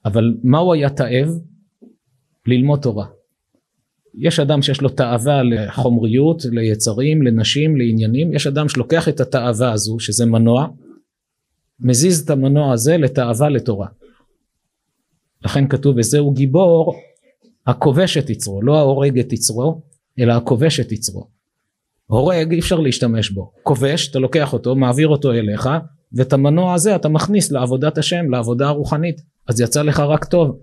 [0.05, 1.29] אבל מה הוא היה תאב?
[2.47, 3.05] ללמוד תורה
[4.17, 9.99] יש אדם שיש לו תאווה לחומריות, ליצרים, לנשים, לעניינים, יש אדם שלוקח את התאווה הזו,
[9.99, 10.67] שזה מנוע,
[11.79, 13.87] מזיז את המנוע הזה לתאווה לתורה.
[15.45, 16.95] לכן כתוב וזהו גיבור
[17.67, 19.81] הכובש את יצרו, לא ההורג את יצרו,
[20.19, 21.27] אלא הכובש את יצרו.
[22.07, 25.69] הורג אי אפשר להשתמש בו, כובש אתה לוקח אותו, מעביר אותו אליך,
[26.13, 30.59] ואת המנוע הזה אתה מכניס לעבודת השם, לעבודה הרוחנית, אז יצא לך רק טוב.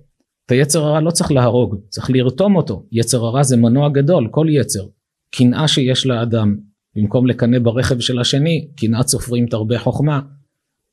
[0.47, 2.87] את היצר הרע לא צריך להרוג, צריך לרתום אותו.
[2.93, 4.87] יצר הרע זה מנוע גדול, כל יצר.
[5.31, 6.57] קנאה שיש לאדם,
[6.97, 10.21] במקום לקנא ברכב של השני, קנאת סופרים תרבה חוכמה.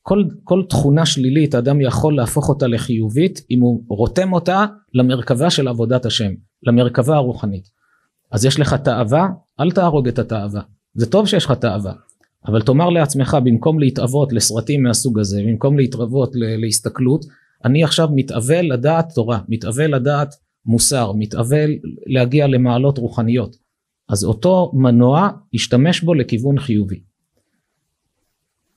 [0.02, 5.68] כל, כל תכונה שלילית האדם יכול להפוך אותה לחיובית אם הוא רותם אותה למרכבה של
[5.68, 6.32] עבודת השם,
[6.64, 7.70] למרכבה הרוחנית.
[8.32, 9.28] אז יש לך תאווה,
[9.60, 10.62] אל תהרוג את התאווה.
[10.94, 11.94] זה טוב שיש לך תאווה,
[12.48, 17.26] אבל תאמר לעצמך במקום להתאוות לסרטים מהסוג הזה, במקום להתאוות להסתכלות,
[17.66, 21.72] אני עכשיו מתאבל לדעת תורה, מתאבל לדעת מוסר, מתאבל
[22.06, 23.56] להגיע למעלות רוחניות.
[24.10, 27.02] אז אותו מנוע, ישתמש בו לכיוון חיובי.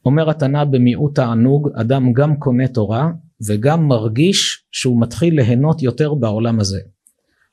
[0.06, 3.10] אומר התנא במיעוט תענוג, אדם גם קונה תורה
[3.46, 6.80] וגם מרגיש שהוא מתחיל ליהנות יותר בעולם הזה.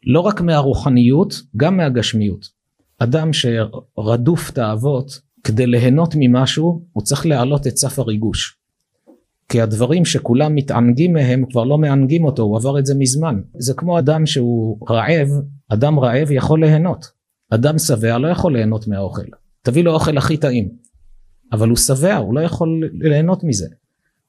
[0.08, 2.46] לא רק מהרוחניות, גם מהגשמיות.
[3.00, 8.59] אדם שרדוף תאוות, כדי ליהנות ממשהו, הוא צריך להעלות את סף הריגוש.
[9.50, 13.42] כי הדברים שכולם מתענגים מהם כבר לא מענגים אותו, הוא עבר את זה מזמן.
[13.58, 15.28] זה כמו אדם שהוא רעב,
[15.70, 17.06] אדם רעב יכול ליהנות.
[17.50, 19.26] אדם שבע לא יכול ליהנות מהאוכל.
[19.62, 20.70] תביא לו אוכל הכי טעים.
[21.52, 23.68] אבל הוא שבע, הוא לא יכול ליהנות מזה.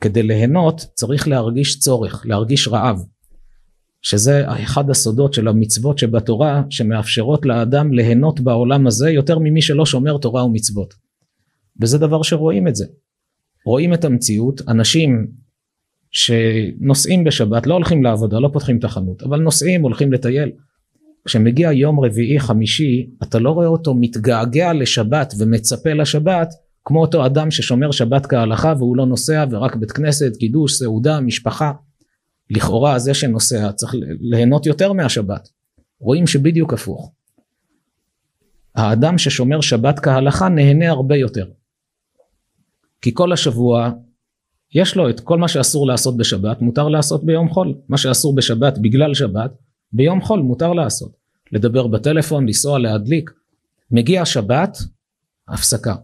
[0.00, 3.02] כדי ליהנות צריך להרגיש צורך, להרגיש רעב.
[4.02, 10.18] שזה אחד הסודות של המצוות שבתורה שמאפשרות לאדם ליהנות בעולם הזה יותר ממי שלא שומר
[10.18, 10.94] תורה ומצוות.
[11.80, 12.86] וזה דבר שרואים את זה.
[13.66, 15.26] רואים את המציאות, אנשים
[16.10, 20.50] שנוסעים בשבת, לא הולכים לעבודה, לא פותחים את החנות, אבל נוסעים, הולכים לטייל.
[21.24, 26.48] כשמגיע יום רביעי חמישי, אתה לא רואה אותו מתגעגע לשבת ומצפה לשבת,
[26.84, 31.72] כמו אותו אדם ששומר שבת כהלכה והוא לא נוסע ורק בית כנסת, קידוש, סעודה, משפחה.
[32.50, 35.48] לכאורה זה שנוסע צריך ליהנות יותר מהשבת.
[36.00, 37.12] רואים שבדיוק הפוך.
[38.74, 41.46] האדם ששומר שבת כהלכה נהנה הרבה יותר.
[43.02, 43.90] כי כל השבוע
[44.74, 47.74] יש לו את כל מה שאסור לעשות בשבת מותר לעשות ביום חול.
[47.88, 49.50] מה שאסור בשבת בגלל שבת
[49.92, 51.12] ביום חול מותר לעשות.
[51.52, 53.30] לדבר בטלפון לנסוע להדליק.
[53.90, 54.78] מגיע שבת
[55.48, 55.94] הפסקה.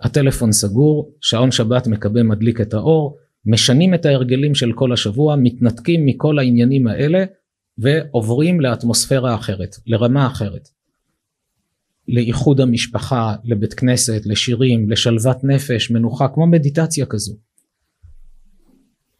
[0.00, 6.06] הטלפון סגור, שעון שבת מקבל מדליק את האור, משנים את ההרגלים של כל השבוע, מתנתקים
[6.06, 7.24] מכל העניינים האלה
[7.78, 10.68] ועוברים לאטמוספירה אחרת, לרמה אחרת.
[12.12, 17.34] לאיחוד המשפחה, לבית כנסת, לשירים, לשלוות נפש, מנוחה, כמו מדיטציה כזו.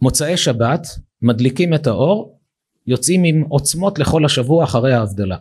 [0.01, 0.87] מוצאי שבת,
[1.23, 2.39] מדליקים את האור,
[2.87, 5.37] יוצאים עם עוצמות לכל השבוע אחרי ההבדלה.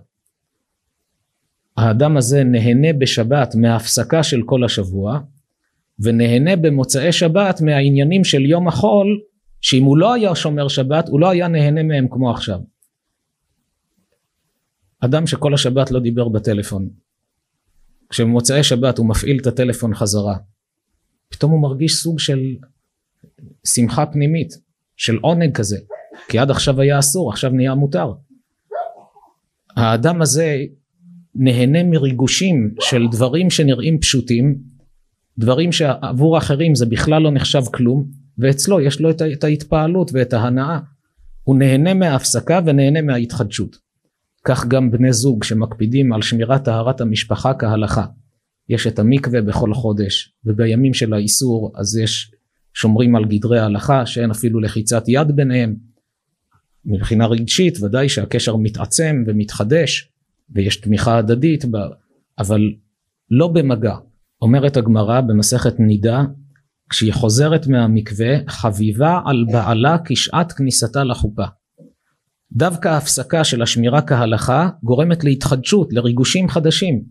[1.77, 5.19] האדם הזה נהנה בשבת מההפסקה של כל השבוע,
[5.99, 9.21] ונהנה במוצאי שבת מהעניינים של יום החול,
[9.61, 12.59] שאם הוא לא היה שומר שבת, הוא לא היה נהנה מהם כמו עכשיו.
[14.99, 16.89] אדם שכל השבת לא דיבר בטלפון,
[18.11, 20.37] כשבמוצאי שבת הוא מפעיל את הטלפון חזרה,
[21.29, 22.39] פתאום הוא מרגיש סוג של
[23.67, 24.53] שמחה פנימית,
[24.97, 25.77] של עונג כזה,
[26.27, 28.13] כי עד עכשיו היה אסור, עכשיו נהיה מותר.
[29.75, 30.57] האדם הזה
[31.35, 34.57] נהנה מריגושים של דברים שנראים פשוטים,
[35.37, 38.05] דברים שעבור אחרים זה בכלל לא נחשב כלום,
[38.37, 40.79] ואצלו יש לו את ההתפעלות ואת ההנאה.
[41.43, 43.77] הוא נהנה מההפסקה ונהנה מההתחדשות.
[44.45, 48.05] כך גם בני זוג שמקפידים על שמירת טהרת המשפחה כהלכה.
[48.69, 52.31] יש את המקווה בכל חודש, ובימים של האיסור אז יש
[52.73, 55.75] שומרים על גדרי ההלכה שאין אפילו לחיצת יד ביניהם.
[56.85, 60.11] מבחינה רגשית ודאי שהקשר מתעצם ומתחדש
[60.49, 61.65] ויש תמיכה הדדית
[62.39, 62.61] אבל
[63.29, 63.95] לא במגע.
[64.41, 66.23] אומרת הגמרא במסכת נידה
[66.89, 71.45] כשהיא חוזרת מהמקווה חביבה על בעלה כשעת כניסתה לחופה.
[72.53, 77.03] דווקא ההפסקה של השמירה כהלכה גורמת להתחדשות, לריגושים חדשים.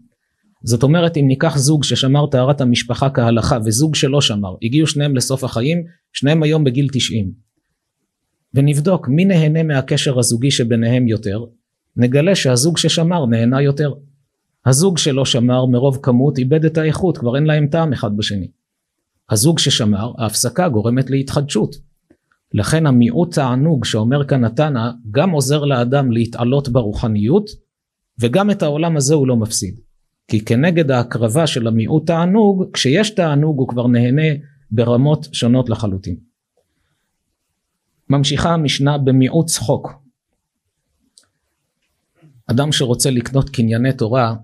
[0.64, 5.44] זאת אומרת אם ניקח זוג ששמר טהרת המשפחה כהלכה וזוג שלא שמר, הגיעו שניהם לסוף
[5.44, 7.33] החיים, שניהם היום בגיל 90.
[8.55, 11.44] ונבדוק מי נהנה מהקשר הזוגי שביניהם יותר,
[11.96, 13.92] נגלה שהזוג ששמר נהנה יותר.
[14.66, 18.50] הזוג שלא שמר מרוב כמות איבד את האיכות, כבר אין להם טעם אחד בשני.
[19.31, 21.89] הזוג ששמר, ההפסקה גורמת להתחדשות.
[22.55, 27.51] לכן המיעוט תענוג שאומר כאן התנא גם עוזר לאדם להתעלות ברוחניות
[28.21, 29.81] וגם את העולם הזה הוא לא מפסיד.
[30.29, 34.29] כי כנגד ההקרבה של המיעוט תענוג, כשיש תענוג הוא כבר נהנה
[34.71, 36.17] ברמות שונות לחלוטין.
[38.09, 39.93] ממשיכה המשנה במיעוט צחוק.
[42.47, 44.35] אדם שרוצה לקנות קנייני תורה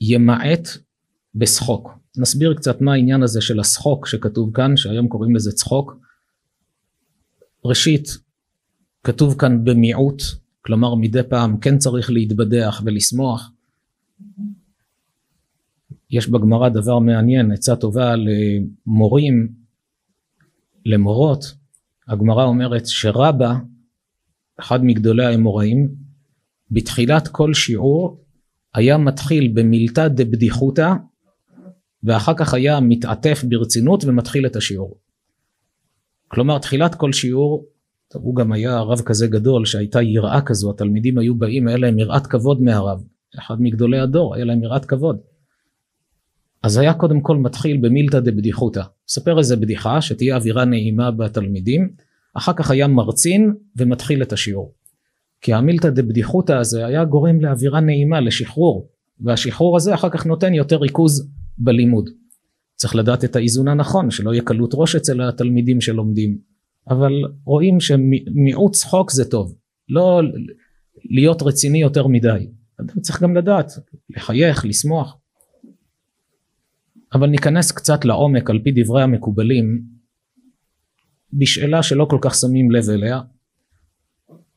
[0.00, 0.68] ימעט
[1.34, 1.90] בשחוק.
[2.16, 6.07] נסביר קצת מה העניין הזה של השחוק שכתוב כאן, שהיום קוראים לזה צחוק.
[7.64, 8.08] ראשית,
[9.04, 10.22] כתוב כאן במיעוט,
[10.60, 13.52] כלומר מדי פעם כן צריך להתבדח ולשמוח.
[16.10, 19.48] יש בגמרא דבר מעניין, עצה טובה למורים,
[20.86, 21.44] למורות.
[22.08, 23.54] הגמרא אומרת שרבה,
[24.60, 25.88] אחד מגדולי האמוראים,
[26.70, 28.24] בתחילת כל שיעור
[28.74, 30.92] היה מתחיל במילתא דבדיחותא
[32.02, 34.98] ואחר כך היה מתעטף ברצינות ומתחיל את השיעור.
[36.28, 37.66] כלומר תחילת כל שיעור,
[38.14, 42.26] הוא גם היה רב כזה גדול שהייתה יראה כזו, התלמידים היו באים, היה להם יראת
[42.26, 43.02] כבוד מהרב,
[43.38, 45.18] אחד מגדולי הדור, היה להם יראת כבוד.
[46.62, 51.92] אז היה קודם כל מתחיל במילתא דבדיחותא, ספר איזה בדיחה שתהיה אווירה נעימה בתלמידים,
[52.34, 54.72] אחר כך היה מרצין ומתחיל את השיעור.
[55.40, 58.88] כי המילתא דבדיחותא הזה היה גורם לאווירה נעימה, לשחרור,
[59.20, 62.10] והשחרור הזה אחר כך נותן יותר ריכוז בלימוד.
[62.78, 66.38] צריך לדעת את האיזון הנכון, שלא יהיה קלות ראש אצל התלמידים שלומדים,
[66.90, 67.12] אבל
[67.44, 69.54] רואים שמיעוט צחוק זה טוב,
[69.88, 70.20] לא
[71.04, 72.48] להיות רציני יותר מדי.
[72.80, 73.72] אדם צריך גם לדעת,
[74.10, 75.18] לחייך, לשמוח.
[77.14, 79.82] אבל ניכנס קצת לעומק על פי דברי המקובלים,
[81.32, 83.20] בשאלה שלא כל כך שמים לב אליה,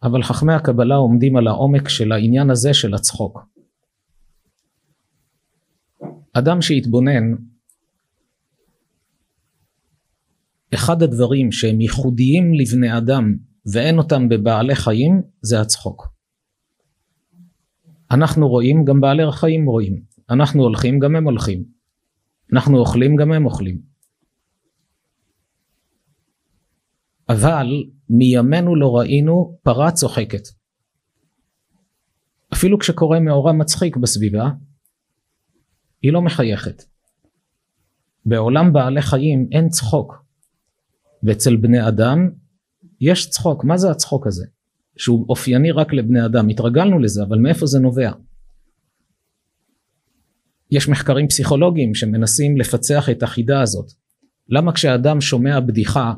[0.03, 3.39] אבל חכמי הקבלה עומדים על העומק של העניין הזה של הצחוק.
[6.34, 7.24] אדם שהתבונן,
[10.74, 13.36] אחד הדברים שהם ייחודיים לבני אדם
[13.74, 16.07] ואין אותם בבעלי חיים זה הצחוק.
[18.11, 20.01] אנחנו רואים, גם בעלי חיים רואים.
[20.30, 21.63] אנחנו הולכים, גם הם הולכים.
[22.53, 23.82] אנחנו אוכלים, גם הם אוכלים.
[27.30, 27.67] אבל
[28.09, 30.43] מימינו לא ראינו פרה צוחקת.
[32.53, 34.49] אפילו כשקורה מאורע מצחיק בסביבה,
[36.01, 36.84] היא לא מחייכת.
[38.26, 40.26] בעולם בעלי חיים אין צחוק,
[41.24, 42.30] ואצל בני אדם
[43.01, 43.63] יש צחוק.
[43.63, 44.45] מה זה הצחוק הזה?
[44.97, 46.49] שהוא אופייני רק לבני אדם.
[46.49, 48.11] התרגלנו לזה, אבל מאיפה זה נובע?
[50.72, 53.91] יש מחקרים פסיכולוגיים שמנסים לפצח את החידה הזאת.
[54.49, 56.13] למה כשאדם שומע בדיחה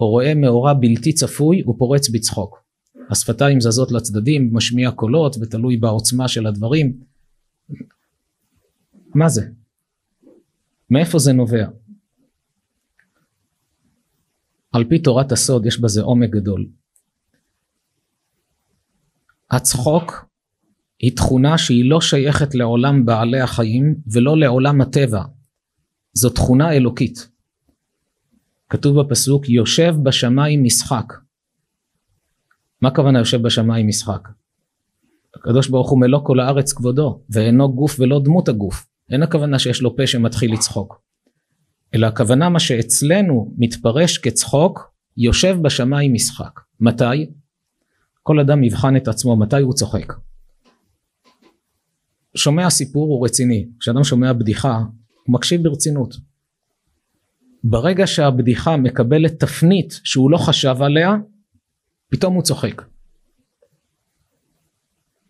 [0.00, 2.62] או רואה מאורע בלתי צפוי הוא פורץ בצחוק.
[3.10, 6.96] השפתיים זזות לצדדים, משמיע קולות ותלוי בעוצמה של הדברים.
[9.14, 9.42] מה זה?
[10.90, 11.66] מאיפה זה נובע?
[14.72, 16.66] על פי תורת הסוד יש בזה עומק גדול.
[19.50, 20.26] הצחוק
[20.98, 25.22] היא תכונה שהיא לא שייכת לעולם בעלי החיים ולא לעולם הטבע.
[26.12, 27.28] זו תכונה אלוקית.
[28.68, 31.12] כתוב בפסוק יושב בשמיים משחק.
[32.82, 34.28] מה הכוונה יושב בשמיים משחק?
[35.34, 38.86] הקדוש ברוך הוא מלוא כל הארץ כבודו ואינו גוף ולא דמות הגוף.
[39.10, 41.02] אין הכוונה שיש לו פה שמתחיל לצחוק.
[41.94, 46.60] אלא הכוונה מה שאצלנו מתפרש כצחוק יושב בשמיים משחק.
[46.80, 47.30] מתי?
[48.22, 50.12] כל אדם יבחן את עצמו מתי הוא צוחק.
[52.34, 54.76] שומע סיפור הוא רציני, כשאדם שומע בדיחה
[55.26, 56.14] הוא מקשיב ברצינות.
[57.64, 61.14] ברגע שהבדיחה מקבלת תפנית שהוא לא חשב עליה,
[62.08, 62.82] פתאום הוא צוחק.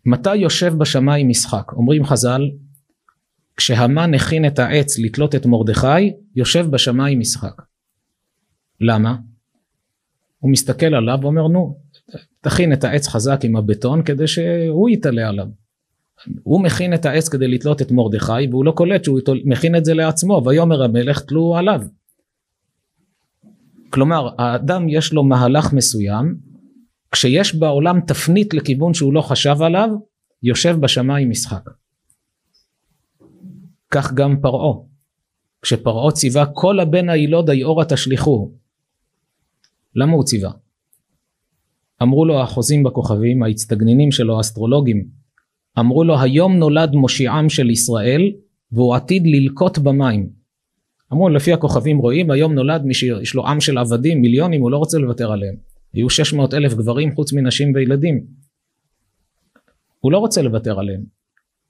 [0.05, 1.71] מתי יושב בשמיים משחק?
[1.71, 2.41] אומרים חז"ל,
[3.57, 7.61] כשהמן הכין את העץ לתלות את מרדכי, יושב בשמיים משחק.
[8.81, 9.15] למה?
[10.39, 11.77] הוא מסתכל עליו ואומר נו
[12.41, 15.47] תכין את העץ חזק עם הבטון כדי שהוא יתעלה עליו.
[16.43, 19.93] הוא מכין את העץ כדי לתלות את מרדכי והוא לא קולט שהוא מכין את זה
[19.93, 21.81] לעצמו ויאמר המלך תלו עליו.
[23.89, 26.35] כלומר האדם יש לו מהלך מסוים
[27.11, 29.89] כשיש בעולם תפנית לכיוון שהוא לא חשב עליו
[30.43, 31.69] יושב בשמיים משחק.
[33.91, 34.92] כך גם פרעה
[35.63, 38.51] כשפרעה ציווה כל הבן הילוד היאורה תשליכוהו
[39.95, 40.51] למה הוא ציווה?
[42.01, 45.07] אמרו לו החוזים בכוכבים ההצטגנינים שלו האסטרולוגים
[45.79, 48.21] אמרו לו היום נולד מושיעם של ישראל
[48.71, 50.29] והוא עתיד ללקוט במים.
[51.13, 54.77] אמרו לפי הכוכבים רואים היום נולד מי שיש לו עם של עבדים מיליונים הוא לא
[54.77, 55.55] רוצה לוותר עליהם.
[55.93, 58.25] היו 600 אלף גברים חוץ מנשים וילדים.
[59.99, 61.03] הוא לא רוצה לוותר עליהם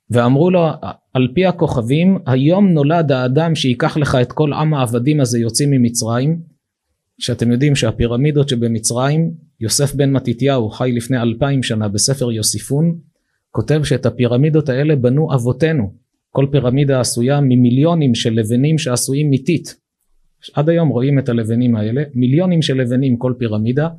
[0.10, 0.68] ואמרו לו
[1.14, 6.54] על פי הכוכבים היום נולד האדם שייקח לך את כל עם העבדים הזה יוצאים ממצרים.
[7.20, 12.98] שאתם יודעים שהפירמידות שבמצרים יוסף בן מתתיהו חי לפני אלפיים שנה בספר יוסיפון
[13.52, 15.94] כותב שאת הפירמידות האלה בנו אבותינו.
[16.30, 19.76] כל פירמידה עשויה ממיליונים של לבנים שעשויים מיתית.
[20.54, 23.90] עד היום רואים את הלבנים האלה מיליונים של לבנים כל פירמידה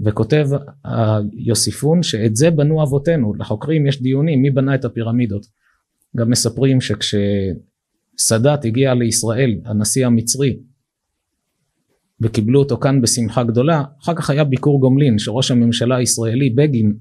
[0.00, 0.48] וכותב
[1.32, 3.34] יוסיפון שאת זה בנו אבותינו.
[3.34, 5.46] לחוקרים יש דיונים מי בנה את הפירמידות?
[6.16, 10.58] גם מספרים שכשסאדאת הגיע לישראל הנשיא המצרי
[12.20, 16.96] וקיבלו אותו כאן בשמחה גדולה אחר כך היה ביקור גומלין שראש הממשלה הישראלי בגין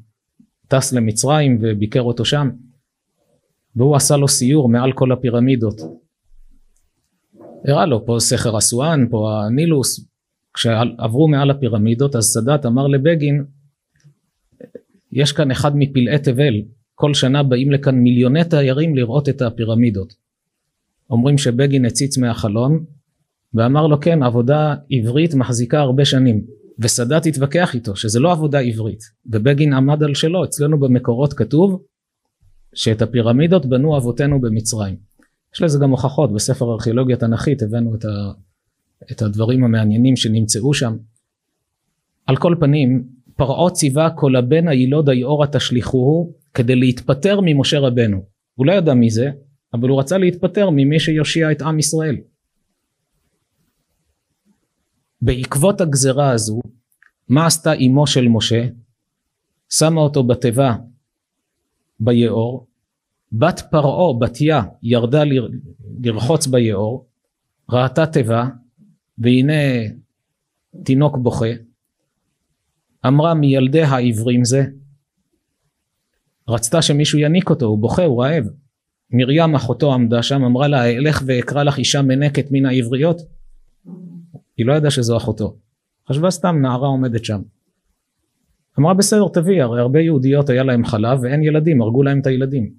[0.67, 2.49] טס למצרים וביקר אותו שם
[3.75, 5.81] והוא עשה לו סיור מעל כל הפירמידות.
[7.67, 10.05] הראה לו פה סכר אסואן פה הנילוס
[10.57, 13.45] כשעברו מעל הפירמידות אז סאדאת אמר לבגין
[15.11, 16.53] יש כאן אחד מפלאי תבל
[16.95, 20.13] כל שנה באים לכאן מיליוני תיירים לראות את הפירמידות.
[21.09, 22.85] אומרים שבגין הציץ מהחלון
[23.53, 26.45] ואמר לו כן עבודה עברית מחזיקה הרבה שנים.
[26.79, 30.43] וסאדאת התווכח איתו שזה לא עבודה עברית ובגין עמד על שלו.
[30.43, 31.83] אצלנו במקורות כתוב
[32.73, 34.95] שאת הפירמידות בנו אבותינו במצרים.
[35.55, 36.33] יש לזה גם הוכחות.
[36.33, 38.31] בספר ארכיאולוגיה תנכית הבאנו את, ה,
[39.11, 40.97] את הדברים המעניינים שנמצאו שם.
[42.25, 48.23] על כל פנים פרעה ציווה כל הבן הילוד היאורה תשליכוהו כדי להתפטר ממשה רבנו.
[48.55, 49.29] הוא לא ידע מי זה
[49.73, 52.15] אבל הוא רצה להתפטר ממי שיושיע את עם ישראל.
[55.21, 56.61] בעקבות הגזרה הזו
[57.29, 58.67] מה עשתה אמו של משה?
[59.69, 60.75] שמה אותו בתיבה
[61.99, 62.67] ביאור.
[63.31, 65.23] בת פרעה בתיה ירדה
[66.03, 67.07] לרחוץ ביאור.
[67.69, 68.47] ראתה תיבה
[69.18, 69.53] והנה
[70.84, 71.49] תינוק בוכה.
[73.07, 74.65] אמרה מילדי העברים זה.
[76.47, 78.45] רצתה שמישהו יניק אותו הוא בוכה הוא רעב.
[79.11, 83.22] מרים אחותו עמדה שם אמרה לה אלך ואקרא לך אישה מנקת מן העבריות.
[84.57, 85.57] היא לא ידעה שזו אחותו.
[86.09, 87.41] חשבה סתם נערה עומדת שם.
[88.80, 92.74] אמרה בסדר תביא הרי הרבה יהודיות היה להם חלב ואין ילדים הרגו להם את הילדים.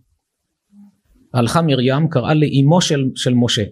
[1.34, 3.64] הלכה מרים קראה לאימו של, של משה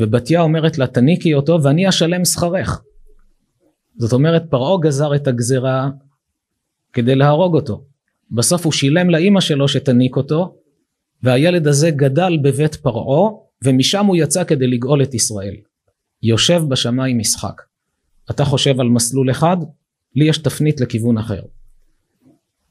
[0.00, 2.82] ובתיה אומרת לה תניקי אותו ואני אשלם שכרך.
[3.96, 5.90] זאת אומרת פרעה גזר את הגזרה
[6.92, 7.84] כדי להרוג אותו.
[8.30, 10.56] בסוף הוא שילם לאימא שלו שתניק אותו
[11.22, 13.30] והילד הזה גדל בבית פרעה
[13.64, 15.54] ומשם הוא יצא כדי לגאול את ישראל.
[16.22, 17.62] יושב בשמיים משחק.
[18.30, 19.56] אתה חושב על מסלול אחד?
[20.16, 21.42] לי יש תפנית לכיוון אחר.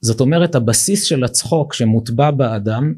[0.01, 2.93] זאת אומרת הבסיס של הצחוק שמוטבע באדם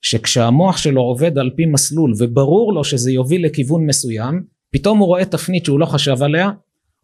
[0.00, 4.42] שכשהמוח שלו עובד על פי מסלול וברור לו שזה יוביל לכיוון מסוים
[4.72, 6.50] פתאום הוא רואה תפנית שהוא לא חשב עליה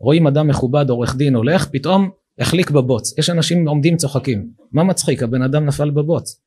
[0.01, 5.23] רואים אדם מכובד עורך דין הולך פתאום החליק בבוץ יש אנשים עומדים צוחקים מה מצחיק
[5.23, 6.41] הבן אדם נפל בבוץ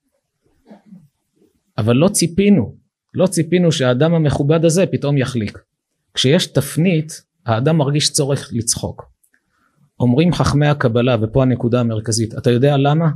[1.78, 2.88] אבל לא ציפינו
[3.18, 5.60] לא ציפינו שהאדם המכובד הזה פתאום יחליק.
[6.14, 9.12] כשיש תפנית, האדם מרגיש צורך לצחוק.
[10.00, 13.10] אומרים חכמי הקבלה, ופה הנקודה המרכזית, אתה יודע למה?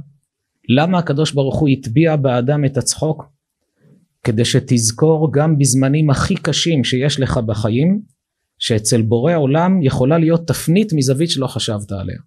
[0.69, 3.25] למה הקדוש ברוך הוא הטביע באדם את הצחוק?
[4.23, 8.01] כדי שתזכור גם בזמנים הכי קשים שיש לך בחיים,
[8.59, 12.17] שאצל בורא עולם יכולה להיות תפנית מזווית שלא חשבת עליה.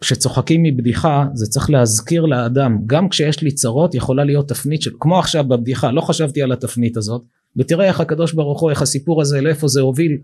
[0.00, 5.18] כשצוחקים מבדיחה זה צריך להזכיר לאדם גם כשיש לי צרות יכולה להיות תפנית של כמו
[5.18, 7.22] עכשיו בבדיחה לא חשבתי על התפנית הזאת
[7.56, 10.18] ותראה איך הקדוש ברוך הוא איך הסיפור הזה לאיפה זה הוביל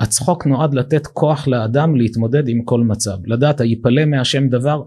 [0.00, 3.18] הצחוק נועד לתת כוח לאדם להתמודד עם כל מצב.
[3.26, 4.82] לדעת היפלא מהשם דבר.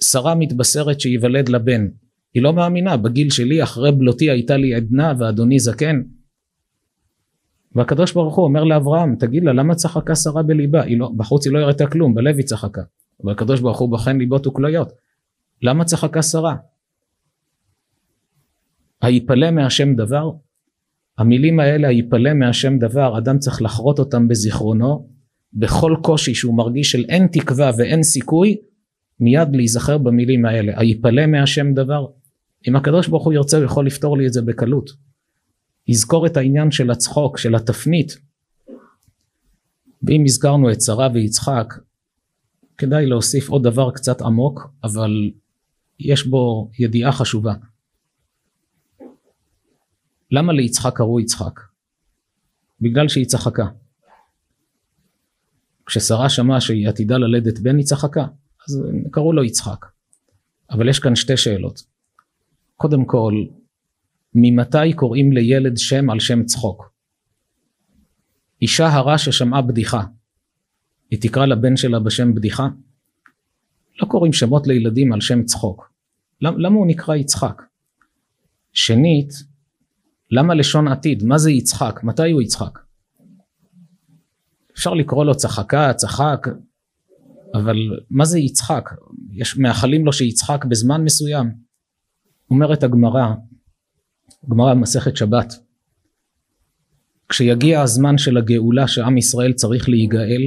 [0.00, 1.88] שרה מתבשרת שייוולד לה בן.
[2.34, 2.96] היא לא מאמינה.
[2.96, 6.02] בגיל שלי אחרי בלותי הייתה לי עדנה ואדוני זקן.
[7.74, 10.82] והקדוש ברוך הוא אומר לאברהם תגיד לה למה צחקה שרה בליבה?
[10.82, 12.82] היא לא, בחוץ היא לא הראתה כלום בלב היא צחקה.
[13.24, 14.92] אבל הקדוש ברוך הוא בוחן ליבות וכליות.
[15.62, 16.56] למה צחקה שרה?
[19.02, 20.30] היפלא מהשם דבר
[21.18, 25.08] המילים האלה היפלא מהשם דבר אדם צריך לחרות אותם בזיכרונו
[25.52, 28.56] בכל קושי שהוא מרגיש של אין תקווה ואין סיכוי
[29.20, 30.72] מיד להיזכר במילים האלה.
[30.76, 32.06] היפלא מהשם דבר
[32.68, 34.90] אם הקדוש ברוך הוא ירצה הוא יכול לפתור לי את זה בקלות.
[35.88, 38.16] יזכור את העניין של הצחוק של התפנית.
[40.02, 41.74] ואם הזכרנו את שרה ויצחק
[42.78, 45.30] כדאי להוסיף עוד דבר קצת עמוק אבל
[46.00, 47.54] יש בו ידיעה חשובה
[50.30, 51.60] למה ליצחק קראו יצחק?
[52.80, 53.66] בגלל שהיא צחקה.
[55.86, 58.26] כששרה שמעה שהיא עתידה ללדת בן היא צחקה,
[58.68, 59.86] אז קראו לו יצחק.
[60.70, 61.82] אבל יש כאן שתי שאלות.
[62.76, 63.34] קודם כל,
[64.34, 66.92] ממתי קוראים לילד שם על שם צחוק?
[68.62, 70.02] אישה הרה ששמעה בדיחה,
[71.10, 72.68] היא תקרא לבן שלה בשם בדיחה?
[74.02, 75.92] לא קוראים שמות לילדים על שם צחוק.
[76.40, 77.62] למה הוא נקרא יצחק?
[78.72, 79.32] שנית,
[80.30, 81.24] למה לשון עתיד?
[81.24, 82.00] מה זה יצחק?
[82.02, 82.78] מתי הוא יצחק?
[84.72, 86.46] אפשר לקרוא לו צחקה, צחק,
[87.54, 87.76] אבל
[88.10, 88.90] מה זה יצחק?
[89.32, 91.50] יש מאחלים לו שיצחק בזמן מסוים.
[92.50, 93.34] אומרת הגמרא,
[94.50, 95.54] גמרא במסכת שבת,
[97.28, 100.42] כשיגיע הזמן של הגאולה שעם ישראל צריך להיגאל,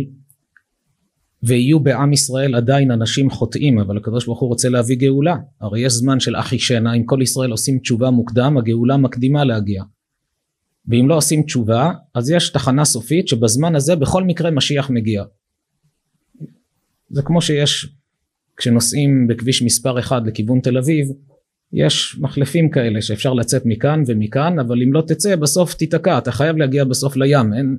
[1.43, 5.35] ויהיו בעם ישראל עדיין אנשים חוטאים אבל הקדוש ברוך הוא רוצה להביא גאולה.
[5.61, 9.83] הרי יש זמן של אחי שנה אם כל ישראל עושים תשובה מוקדם הגאולה מקדימה להגיע.
[10.87, 15.23] ואם לא עושים תשובה אז יש תחנה סופית שבזמן הזה בכל מקרה משיח מגיע.
[17.09, 17.89] זה כמו שיש
[18.57, 21.07] כשנוסעים בכביש מספר 1 לכיוון תל אביב
[21.73, 26.17] יש מחלפים כאלה שאפשר לצאת מכאן ומכאן אבל אם לא תצא בסוף תיתקע.
[26.17, 27.53] אתה חייב להגיע בסוף לים.
[27.53, 27.77] אין,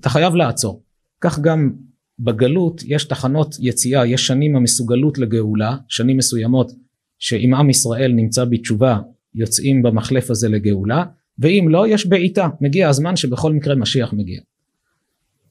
[0.00, 0.82] אתה חייב לעצור.
[1.20, 1.72] כך גם
[2.18, 6.72] בגלות יש תחנות יציאה, יש שנים המסוגלות לגאולה, שנים מסוימות
[7.18, 8.98] שאם עם ישראל נמצא בתשובה
[9.34, 11.04] יוצאים במחלף הזה לגאולה,
[11.38, 14.40] ואם לא יש בעיטה, מגיע הזמן שבכל מקרה משיח מגיע.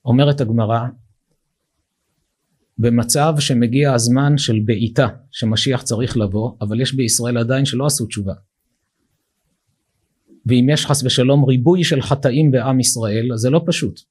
[0.06, 0.80] אומרת הגמרא,
[2.78, 8.34] במצב שמגיע הזמן של בעיטה, שמשיח צריך לבוא, אבל יש בישראל עדיין שלא עשו תשובה.
[10.46, 14.02] ואם יש חס ושלום ריבוי של חטאים בעם ישראל, אז זה לא פשוט.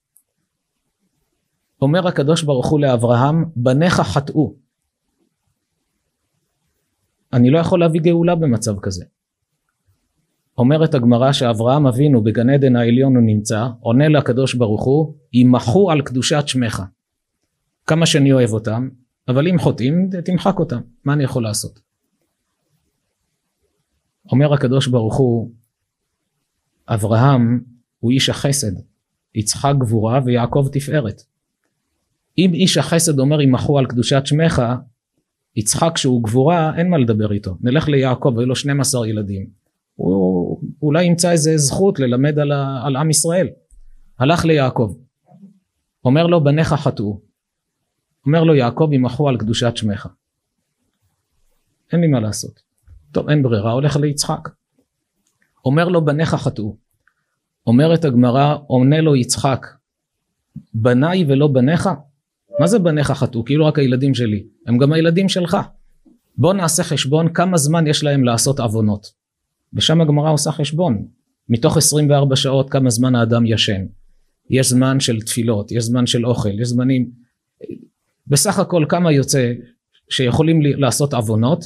[1.82, 4.54] אומר הקדוש ברוך הוא לאברהם, בניך חטאו.
[7.32, 9.04] אני לא יכול להביא גאולה במצב כזה.
[10.58, 16.02] אומרת הגמרא שאברהם אבינו בגן עדן העליון הוא נמצא, עונה לקדוש ברוך הוא, ימחו על
[16.02, 16.82] קדושת שמך.
[17.86, 18.88] כמה שאני אוהב אותם,
[19.28, 21.80] אבל אם חוטאים, תמחק אותם, מה אני יכול לעשות?
[24.32, 25.50] אומר הקדוש ברוך הוא,
[26.88, 27.64] אברהם
[28.00, 28.72] הוא איש החסד,
[29.34, 31.22] יצחק גבורה ויעקב תפארת.
[32.38, 34.62] אם איש החסד אומר ימחו על קדושת שמך,
[35.56, 37.56] יצחק שהוא גבורה אין מה לדבר איתו.
[37.60, 39.46] נלך ליעקב היו לו 12 ילדים.
[39.94, 43.48] הוא אולי ימצא איזה זכות ללמד על, ה, על עם ישראל.
[44.18, 44.94] הלך ליעקב.
[46.04, 47.20] אומר לו בניך חטאו.
[48.26, 50.08] אומר לו יעקב ימחו על קדושת שמך.
[51.92, 52.62] אין לי מה לעשות.
[53.12, 54.48] טוב אין ברירה הולך ליצחק.
[55.64, 56.76] אומר לו בניך חטאו.
[57.66, 59.66] אומרת הגמרא עונה לו יצחק
[60.74, 61.88] בניי ולא בניך
[62.60, 63.44] מה זה בניך חטאו?
[63.44, 64.44] כאילו רק הילדים שלי.
[64.66, 65.56] הם גם הילדים שלך.
[66.36, 69.06] בוא נעשה חשבון כמה זמן יש להם לעשות עוונות.
[69.74, 71.06] ושם הגמרא עושה חשבון.
[71.48, 73.84] מתוך 24 שעות כמה זמן האדם ישן.
[74.50, 77.10] יש זמן של תפילות, יש זמן של אוכל, יש זמנים...
[78.26, 79.52] בסך הכל כמה יוצא
[80.10, 81.64] שיכולים לעשות עוונות?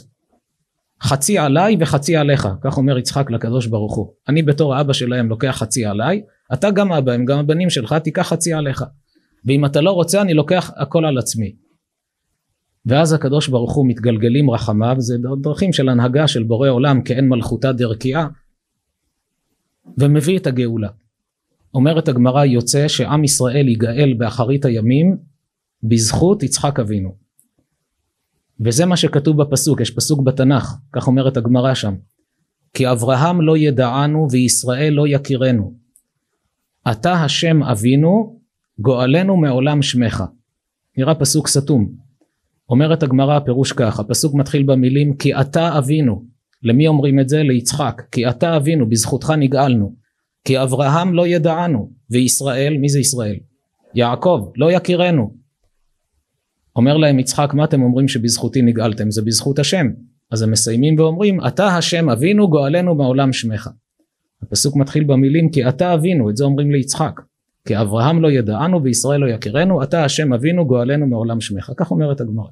[1.03, 4.13] חצי עליי וחצי עליך, כך אומר יצחק לקדוש ברוך הוא.
[4.29, 6.23] אני בתור האבא שלהם לוקח חצי עליי,
[6.53, 8.85] אתה גם אבא, הם גם הבנים שלך, תיקח חצי עליך.
[9.45, 11.55] ואם אתה לא רוצה אני לוקח הכל על עצמי.
[12.87, 17.73] ואז הקדוש ברוך הוא מתגלגלים רחמיו זה דרכים של הנהגה של בורא עולם כאין מלכותה
[17.73, 18.29] דרכיעה
[19.99, 20.89] ומביא את הגאולה.
[21.75, 25.17] אומרת הגמרא יוצא שעם ישראל ייגאל באחרית הימים
[25.83, 27.15] בזכות יצחק אבינו.
[28.61, 31.95] וזה מה שכתוב בפסוק יש פסוק בתנ"ך כך אומרת הגמרא שם.
[32.75, 35.75] כי אברהם לא ידענו וישראל לא יכירנו.
[36.91, 38.38] אתה השם אבינו
[38.81, 40.25] גואלנו מעולם שמך.
[40.99, 41.89] נראה פסוק סתום.
[42.71, 46.25] אומרת הגמרא הפירוש כך הפסוק מתחיל במילים כי אתה אבינו.
[46.63, 47.43] למי אומרים את זה?
[47.43, 48.03] ליצחק.
[48.13, 49.95] כי אתה אבינו בזכותך נגאלנו.
[50.45, 53.37] כי אברהם לא ידענו וישראל מי זה ישראל?
[53.95, 55.35] יעקב לא יכירנו.
[56.77, 59.11] אומר להם יצחק מה אתם אומרים שבזכותי נגאלתם?
[59.11, 59.87] זה בזכות השם.
[60.31, 63.71] אז הם מסיימים ואומרים אתה השם אבינו גואלנו מעולם שמך.
[64.43, 66.31] הפסוק מתחיל במילים כי אתה אבינו.
[66.31, 67.21] את זה אומרים ליצחק
[67.69, 71.73] כי אברהם לא ידענו וישראל לא יכירנו אתה השם אבינו גואלנו מעולם שמך.
[71.77, 72.49] כך אומרת הגמרא.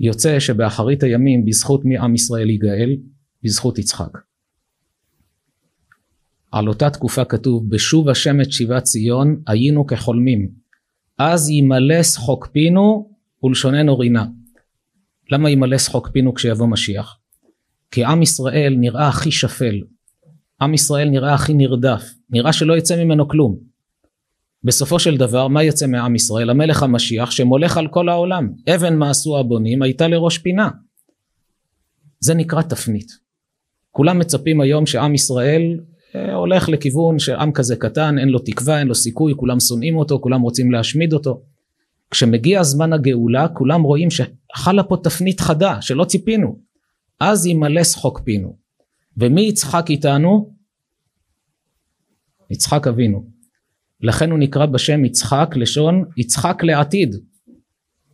[0.00, 2.96] יוצא שבאחרית הימים בזכות מי עם ישראל יגאל?
[3.42, 4.18] בזכות יצחק.
[6.50, 10.48] על אותה תקופה כתוב בשוב השם את שיבת ציון היינו כחולמים.
[11.18, 13.10] אז ימלא שחוק פינו
[13.42, 14.26] ולשוננו רינה.
[15.32, 17.18] למה ימלא שחוק פינו כשיבוא משיח?
[17.90, 19.80] כי עם ישראל נראה הכי שפל
[20.60, 23.58] עם ישראל נראה הכי נרדף נראה שלא יצא ממנו כלום.
[24.64, 26.50] בסופו של דבר מה יצא מעם ישראל?
[26.50, 28.52] המלך המשיח שמולך על כל העולם.
[28.74, 30.70] אבן מה עשו הבונים הייתה לראש פינה.
[32.20, 33.08] זה נקרא תפנית.
[33.90, 35.80] כולם מצפים היום שעם ישראל
[36.14, 40.20] אה, הולך לכיוון שעם כזה קטן אין לו תקווה אין לו סיכוי כולם שונאים אותו
[40.20, 41.42] כולם רוצים להשמיד אותו.
[42.10, 46.58] כשמגיע זמן הגאולה כולם רואים שחלה פה תפנית חדה שלא ציפינו.
[47.20, 48.67] אז ימלא שחוק פינו
[49.18, 50.54] ומי יצחק איתנו?
[52.50, 53.26] יצחק אבינו
[54.00, 57.16] לכן הוא נקרא בשם יצחק לשון יצחק לעתיד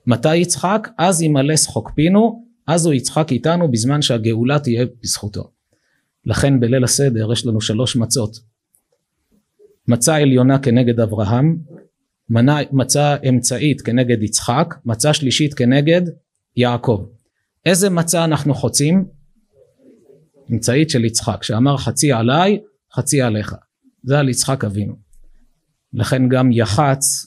[0.07, 0.89] מתי יצחק?
[0.99, 5.51] אז ימלא שחוק פינו אז הוא יצחק איתנו בזמן שהגאולה תהיה בזכותו
[6.25, 8.37] לכן בליל הסדר יש לנו שלוש מצות
[9.89, 11.59] מצה עליונה כנגד אברהם
[12.73, 16.03] מצה אמצעית כנגד יצחק מצה שלישית כנגד
[16.57, 17.07] יעקב
[17.67, 19.14] איזה מצה אנחנו חוצים?
[20.53, 22.61] אמצעית של יצחק שאמר חצי עליי
[22.95, 23.55] חצי עליך.
[24.03, 24.95] זה על יצחק אבינו.
[25.93, 27.27] לכן גם יחץ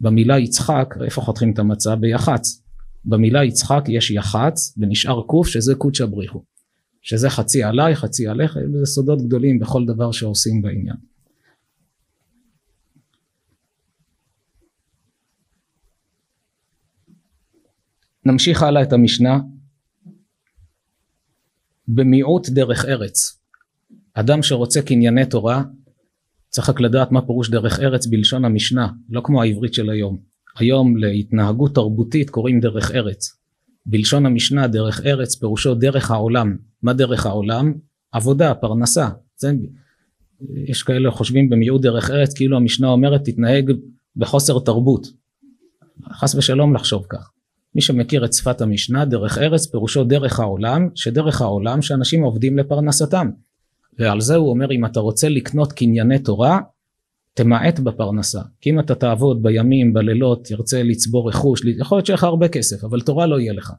[0.00, 1.96] במילה יצחק איפה חותכים את המצה?
[1.96, 2.62] ביחץ.
[3.04, 6.44] במילה יצחק יש יחץ ונשאר קוף שזה קודשא בריחו
[7.02, 10.96] שזה חצי עליי חצי עליך זה סודות גדולים בכל דבר שעושים בעניין.
[18.24, 19.38] נמשיך הלאה את המשנה
[21.88, 23.38] במיעוט דרך ארץ.
[24.14, 25.62] אדם שרוצה קנייני תורה
[26.48, 30.18] צריך רק לדעת מה פירוש דרך ארץ בלשון המשנה לא כמו העברית של היום.
[30.58, 33.36] היום להתנהגות תרבותית קוראים דרך ארץ.
[33.86, 36.56] בלשון המשנה דרך ארץ פירושו דרך העולם.
[36.82, 37.74] מה דרך העולם?
[38.12, 39.08] עבודה פרנסה.
[39.36, 39.52] זה,
[40.66, 43.72] יש כאלה חושבים במיעוט דרך ארץ כאילו המשנה אומרת תתנהג
[44.16, 45.06] בחוסר תרבות.
[46.12, 47.30] חס ושלום לחשוב כך
[47.76, 53.30] מי שמכיר את שפת המשנה דרך ארץ פירושו דרך העולם שדרך העולם שאנשים עובדים לפרנסתם.
[53.98, 56.58] ועל זה הוא אומר אם אתה רוצה לקנות קנייני תורה
[57.34, 58.40] תמעט בפרנסה.
[58.60, 62.84] כי אם אתה תעבוד בימים בלילות תרצה לצבור רכוש יכול להיות שיהיה לך הרבה כסף
[62.84, 63.72] אבל תורה לא יהיה לך.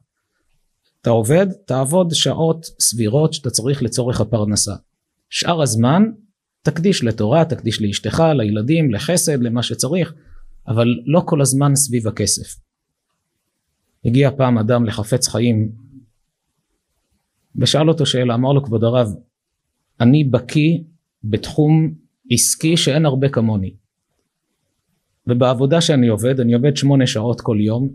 [1.00, 4.74] אתה עובד תעבוד שעות סבירות שאתה צריך לצורך הפרנסה.
[5.30, 6.02] שאר הזמן
[6.62, 10.12] תקדיש לתורה תקדיש לאשתך לילדים לחסד למה שצריך
[10.68, 12.67] אבל לא כל הזמן סביב הכסף
[14.04, 15.72] הגיע פעם אדם לחפץ חיים
[17.56, 19.08] ושאל אותו שאלה אמר לו כבוד הרב
[20.00, 20.78] אני בקיא
[21.24, 21.94] בתחום
[22.30, 23.74] עסקי שאין הרבה כמוני.
[25.26, 27.88] ובעבודה שאני עובד אני עובד שמונה שעות כל יום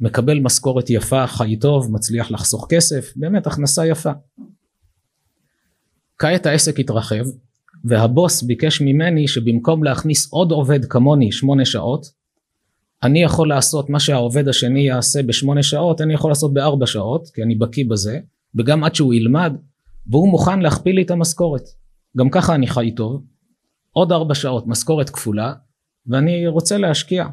[0.00, 4.10] מקבל משכורת יפה חי טוב מצליח לחסוך כסף באמת הכנסה יפה.
[6.18, 7.24] כעת העסק התרחב
[7.84, 12.06] והבוס ביקש ממני שבמקום להכניס עוד עובד כמוני שמונה שעות
[13.02, 17.42] אני יכול לעשות מה שהעובד השני יעשה בשמונה שעות אני יכול לעשות בארבע שעות כי
[17.42, 18.20] אני בקיא בזה
[18.54, 19.52] וגם עד שהוא ילמד
[20.06, 21.62] והוא מוכן להכפיל לי את המשכורת.
[22.16, 23.24] גם ככה אני חי טוב
[23.90, 25.54] עוד ארבע שעות משכורת כפולה
[26.06, 27.26] ואני רוצה להשקיע.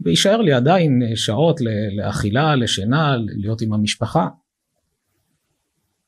[0.00, 1.60] ויישאר לי עדיין שעות
[1.96, 4.28] לאכילה לשינה להיות עם המשפחה.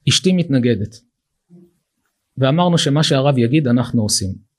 [0.09, 0.97] אשתי מתנגדת.
[2.39, 4.50] ואמרנו שמה שהרב יגיד אנחנו עושים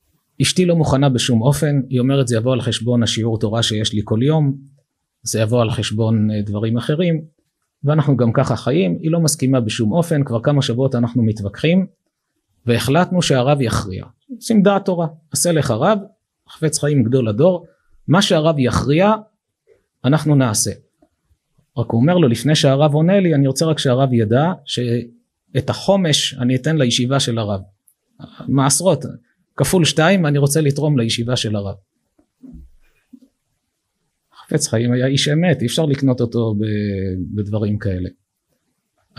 [0.41, 4.01] אשתי לא מוכנה בשום אופן היא אומרת זה יבוא על חשבון השיעור תורה שיש לי
[4.03, 4.57] כל יום
[5.23, 7.21] זה יבוא על חשבון אה, דברים אחרים
[7.83, 11.85] ואנחנו גם ככה חיים היא לא מסכימה בשום אופן כבר כמה שבועות אנחנו מתווכחים
[12.65, 15.99] והחלטנו שהרב יכריע עושים דעת תורה עשה לך רב
[16.49, 17.65] חפץ חיים גדול הדור
[18.07, 19.13] מה שהרב יכריע
[20.05, 20.71] אנחנו נעשה.
[21.77, 26.33] רק הוא אומר לו לפני שהרב עונה לי אני רוצה רק שהרב ידע שאת החומש
[26.33, 27.61] אני אתן לישיבה של הרב.
[28.47, 29.05] מעשרות
[29.61, 31.75] כפול שתיים אני רוצה לתרום לישיבה של הרב.
[34.43, 36.55] חפץ חיים היה איש אמת אי אפשר לקנות אותו
[37.35, 38.09] בדברים כאלה.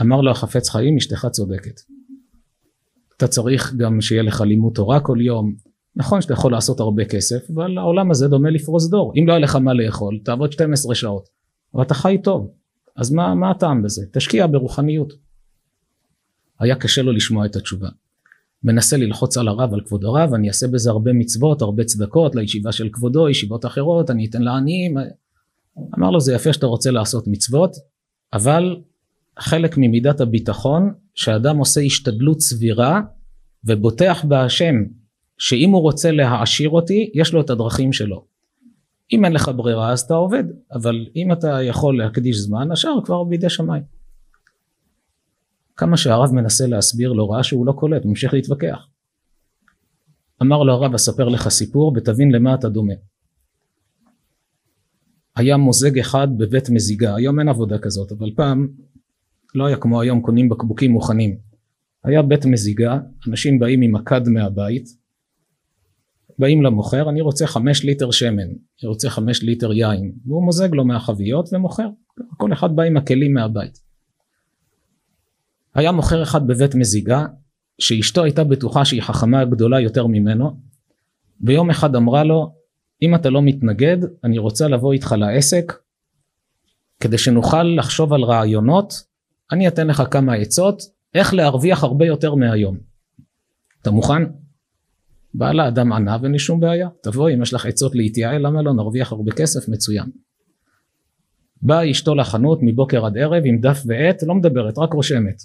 [0.00, 1.80] אמר לו החפץ חיים אשתך צודקת.
[3.16, 5.54] אתה צריך גם שיהיה לך לימוד תורה כל יום.
[5.96, 9.12] נכון שאתה יכול לעשות הרבה כסף אבל העולם הזה דומה לפרוס דור.
[9.20, 11.28] אם לא היה לך מה לאכול תעבוד 12 שעות.
[11.74, 12.52] אבל אתה חי טוב.
[12.96, 14.02] אז מה, מה הטעם בזה?
[14.12, 15.12] תשקיע ברוחניות.
[16.58, 17.88] היה קשה לו לשמוע את התשובה
[18.64, 22.72] מנסה ללחוץ על הרב על כבוד הרב אני אעשה בזה הרבה מצוות הרבה צדקות לישיבה
[22.72, 24.96] של כבודו ישיבות אחרות אני אתן לעניים.
[25.98, 27.76] אמר לו זה יפה שאתה רוצה לעשות מצוות
[28.32, 28.76] אבל
[29.38, 33.00] חלק ממידת הביטחון שאדם עושה השתדלות סבירה
[33.64, 34.74] ובוטח בהשם
[35.38, 38.24] שאם הוא רוצה להעשיר אותי יש לו את הדרכים שלו.
[39.12, 43.24] אם אין לך ברירה אז אתה עובד אבל אם אתה יכול להקדיש זמן השאר כבר
[43.24, 44.01] בידי שמיים
[45.76, 48.78] כמה שהרב מנסה להסביר לו ראה שהוא לא קולט ממשיך להתווכח.
[50.42, 52.94] אמר לו הרב אספר לך סיפור ותבין למה אתה דומה.
[55.36, 57.14] היה מוזג אחד בבית מזיגה.
[57.14, 58.68] היום אין עבודה כזאת אבל פעם
[59.54, 61.38] לא היה כמו היום קונים בקבוקים מוכנים.
[62.04, 62.98] היה בית מזיגה
[63.28, 64.88] אנשים באים עם הכד מהבית
[66.38, 68.48] באים למוכר אני רוצה חמש ליטר שמן
[68.82, 70.12] אני רוצה חמש ליטר יין.
[70.26, 71.88] והוא מוזג לו מהחביות ומוכר.
[72.36, 73.81] כל אחד בא עם הכלים מהבית
[75.74, 77.26] היה מוכר אחד בבית מזיגה
[77.78, 80.60] שאשתו הייתה בטוחה שהיא חכמה גדולה יותר ממנו
[81.40, 82.54] ויום אחד אמרה לו
[83.02, 85.72] אם אתה לא מתנגד אני רוצה לבוא איתך לעסק
[87.00, 89.12] כדי שנוכל לחשוב על רעיונות
[89.52, 90.82] אני אתן לך כמה עצות
[91.14, 92.76] איך להרוויח הרבה יותר מהיום.
[93.82, 94.22] אתה מוכן?
[95.34, 96.88] בעל האדם ענה ואין לי שום בעיה.
[97.02, 98.72] תבוא אם יש לך עצות להתייעל למה לא?
[98.72, 100.10] נרוויח הרבה כסף מצוין.
[101.62, 105.42] באה אשתו לחנות מבוקר עד ערב עם דף ועט לא מדברת רק רושמת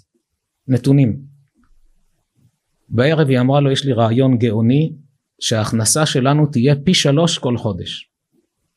[0.68, 1.22] נתונים.
[2.90, 4.94] בערב היא אמרה לו יש לי רעיון גאוני
[5.42, 8.12] שההכנסה שלנו תהיה פי שלוש כל חודש.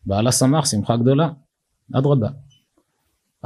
[0.07, 1.28] בעלה שמח שמחה גדולה.
[1.95, 2.28] אדרבה.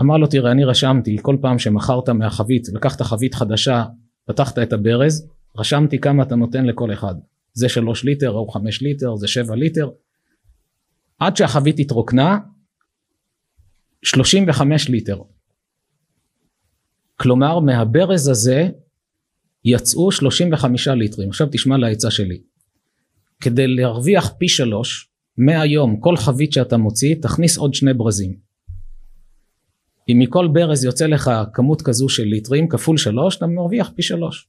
[0.01, 3.85] אמר לו תראה אני רשמתי כל פעם שמכרת מהחבית לקחת חבית חדשה
[4.27, 5.29] פתחת את הברז
[5.59, 7.15] רשמתי כמה אתה נותן לכל אחד.
[7.53, 9.91] זה שלוש ליטר או חמש ליטר זה שבע ליטר.
[11.19, 12.39] עד שהחבית התרוקנה
[14.03, 15.23] שלושים וחמש ליטר
[17.17, 18.69] כלומר מהברז הזה
[19.65, 21.29] יצאו שלושים וחמישה ליטרים.
[21.29, 22.41] עכשיו תשמע לעצה שלי.
[23.41, 28.37] כדי להרוויח פי שלוש מהיום כל חבית שאתה מוציא תכניס עוד שני ברזים.
[30.09, 34.49] אם מכל ברז יוצא לך כמות כזו של ליטרים כפול שלוש אתה מרוויח פי שלוש.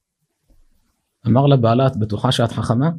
[1.27, 2.89] אמר לבעלה את בטוחה שאת חכמה?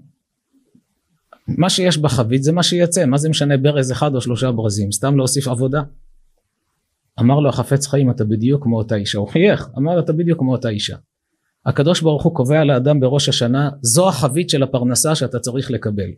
[1.49, 5.17] מה שיש בחבית זה מה שיצא מה זה משנה ברז אחד או שלושה ברזים סתם
[5.17, 5.83] להוסיף עבודה
[7.21, 9.19] אמר לו החפץ חיים אתה בדיוק כמו אותה אישה.
[9.19, 10.97] הוא חייך אמר לו אתה בדיוק כמו אותה אישה.
[11.67, 16.11] הקדוש ברוך הוא קובע לאדם בראש השנה זו החבית של הפרנסה שאתה צריך לקבל.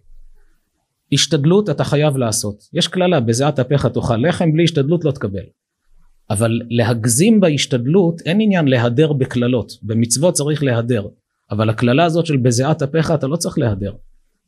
[1.12, 2.62] השתדלות אתה חייב לעשות.
[2.72, 5.44] יש קללה בזיעת אפיך תאכל לחם בלי השתדלות לא תקבל.
[6.30, 9.72] אבל להגזים בהשתדלות אין עניין להדר בקללות.
[9.82, 11.06] במצוות צריך להדר.
[11.50, 13.92] אבל הקללה הזאת של בזיעת אפיך אתה לא צריך להדר.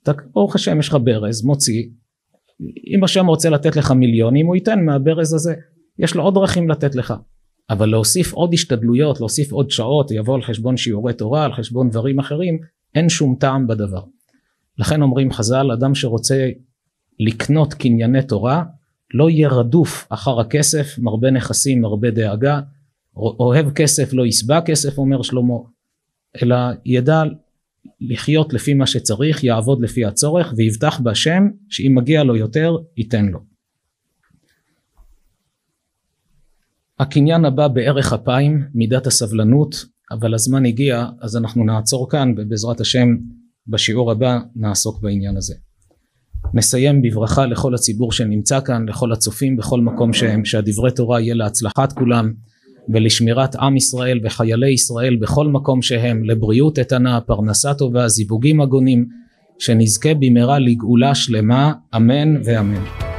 [0.02, 1.84] אתה ברוך השם יש לך ברז מוציא.
[2.94, 5.54] אם השם רוצה לתת לך מיליונים הוא ייתן מהברז הזה
[6.00, 7.14] יש לו עוד דרכים לתת לך.
[7.70, 12.18] אבל להוסיף עוד השתדלויות להוסיף עוד שעות יבוא על חשבון שיעורי תורה על חשבון דברים
[12.18, 12.58] אחרים
[12.94, 14.02] אין שום טעם בדבר.
[14.78, 16.48] לכן אומרים חז"ל אדם שרוצה
[17.20, 18.64] לקנות קנייני תורה
[19.14, 22.60] לא יהיה רדוף אחר הכסף מרבה נכסים מרבה דאגה.
[23.16, 25.54] אוהב כסף לא יסבע כסף אומר שלמה.
[26.42, 27.22] אלא ידע
[28.00, 33.49] לחיות לפי מה שצריך יעבוד לפי הצורך ויבטח בהשם שאם מגיע לו יותר ייתן לו
[37.00, 43.16] הקניין הבא בערך אפיים מידת הסבלנות אבל הזמן הגיע אז אנחנו נעצור כאן ובעזרת השם
[43.68, 45.54] בשיעור הבא נעסוק בעניין הזה.
[46.54, 51.92] נסיים בברכה לכל הציבור שנמצא כאן לכל הצופים בכל מקום שהם שהדברי תורה יהיה להצלחת
[51.92, 52.32] כולם
[52.88, 59.08] ולשמירת עם ישראל וחיילי ישראל בכל מקום שהם לבריאות איתנה פרנסה טובה זיווגים הגונים
[59.58, 63.09] שנזכה במהרה לגאולה שלמה אמן ואמן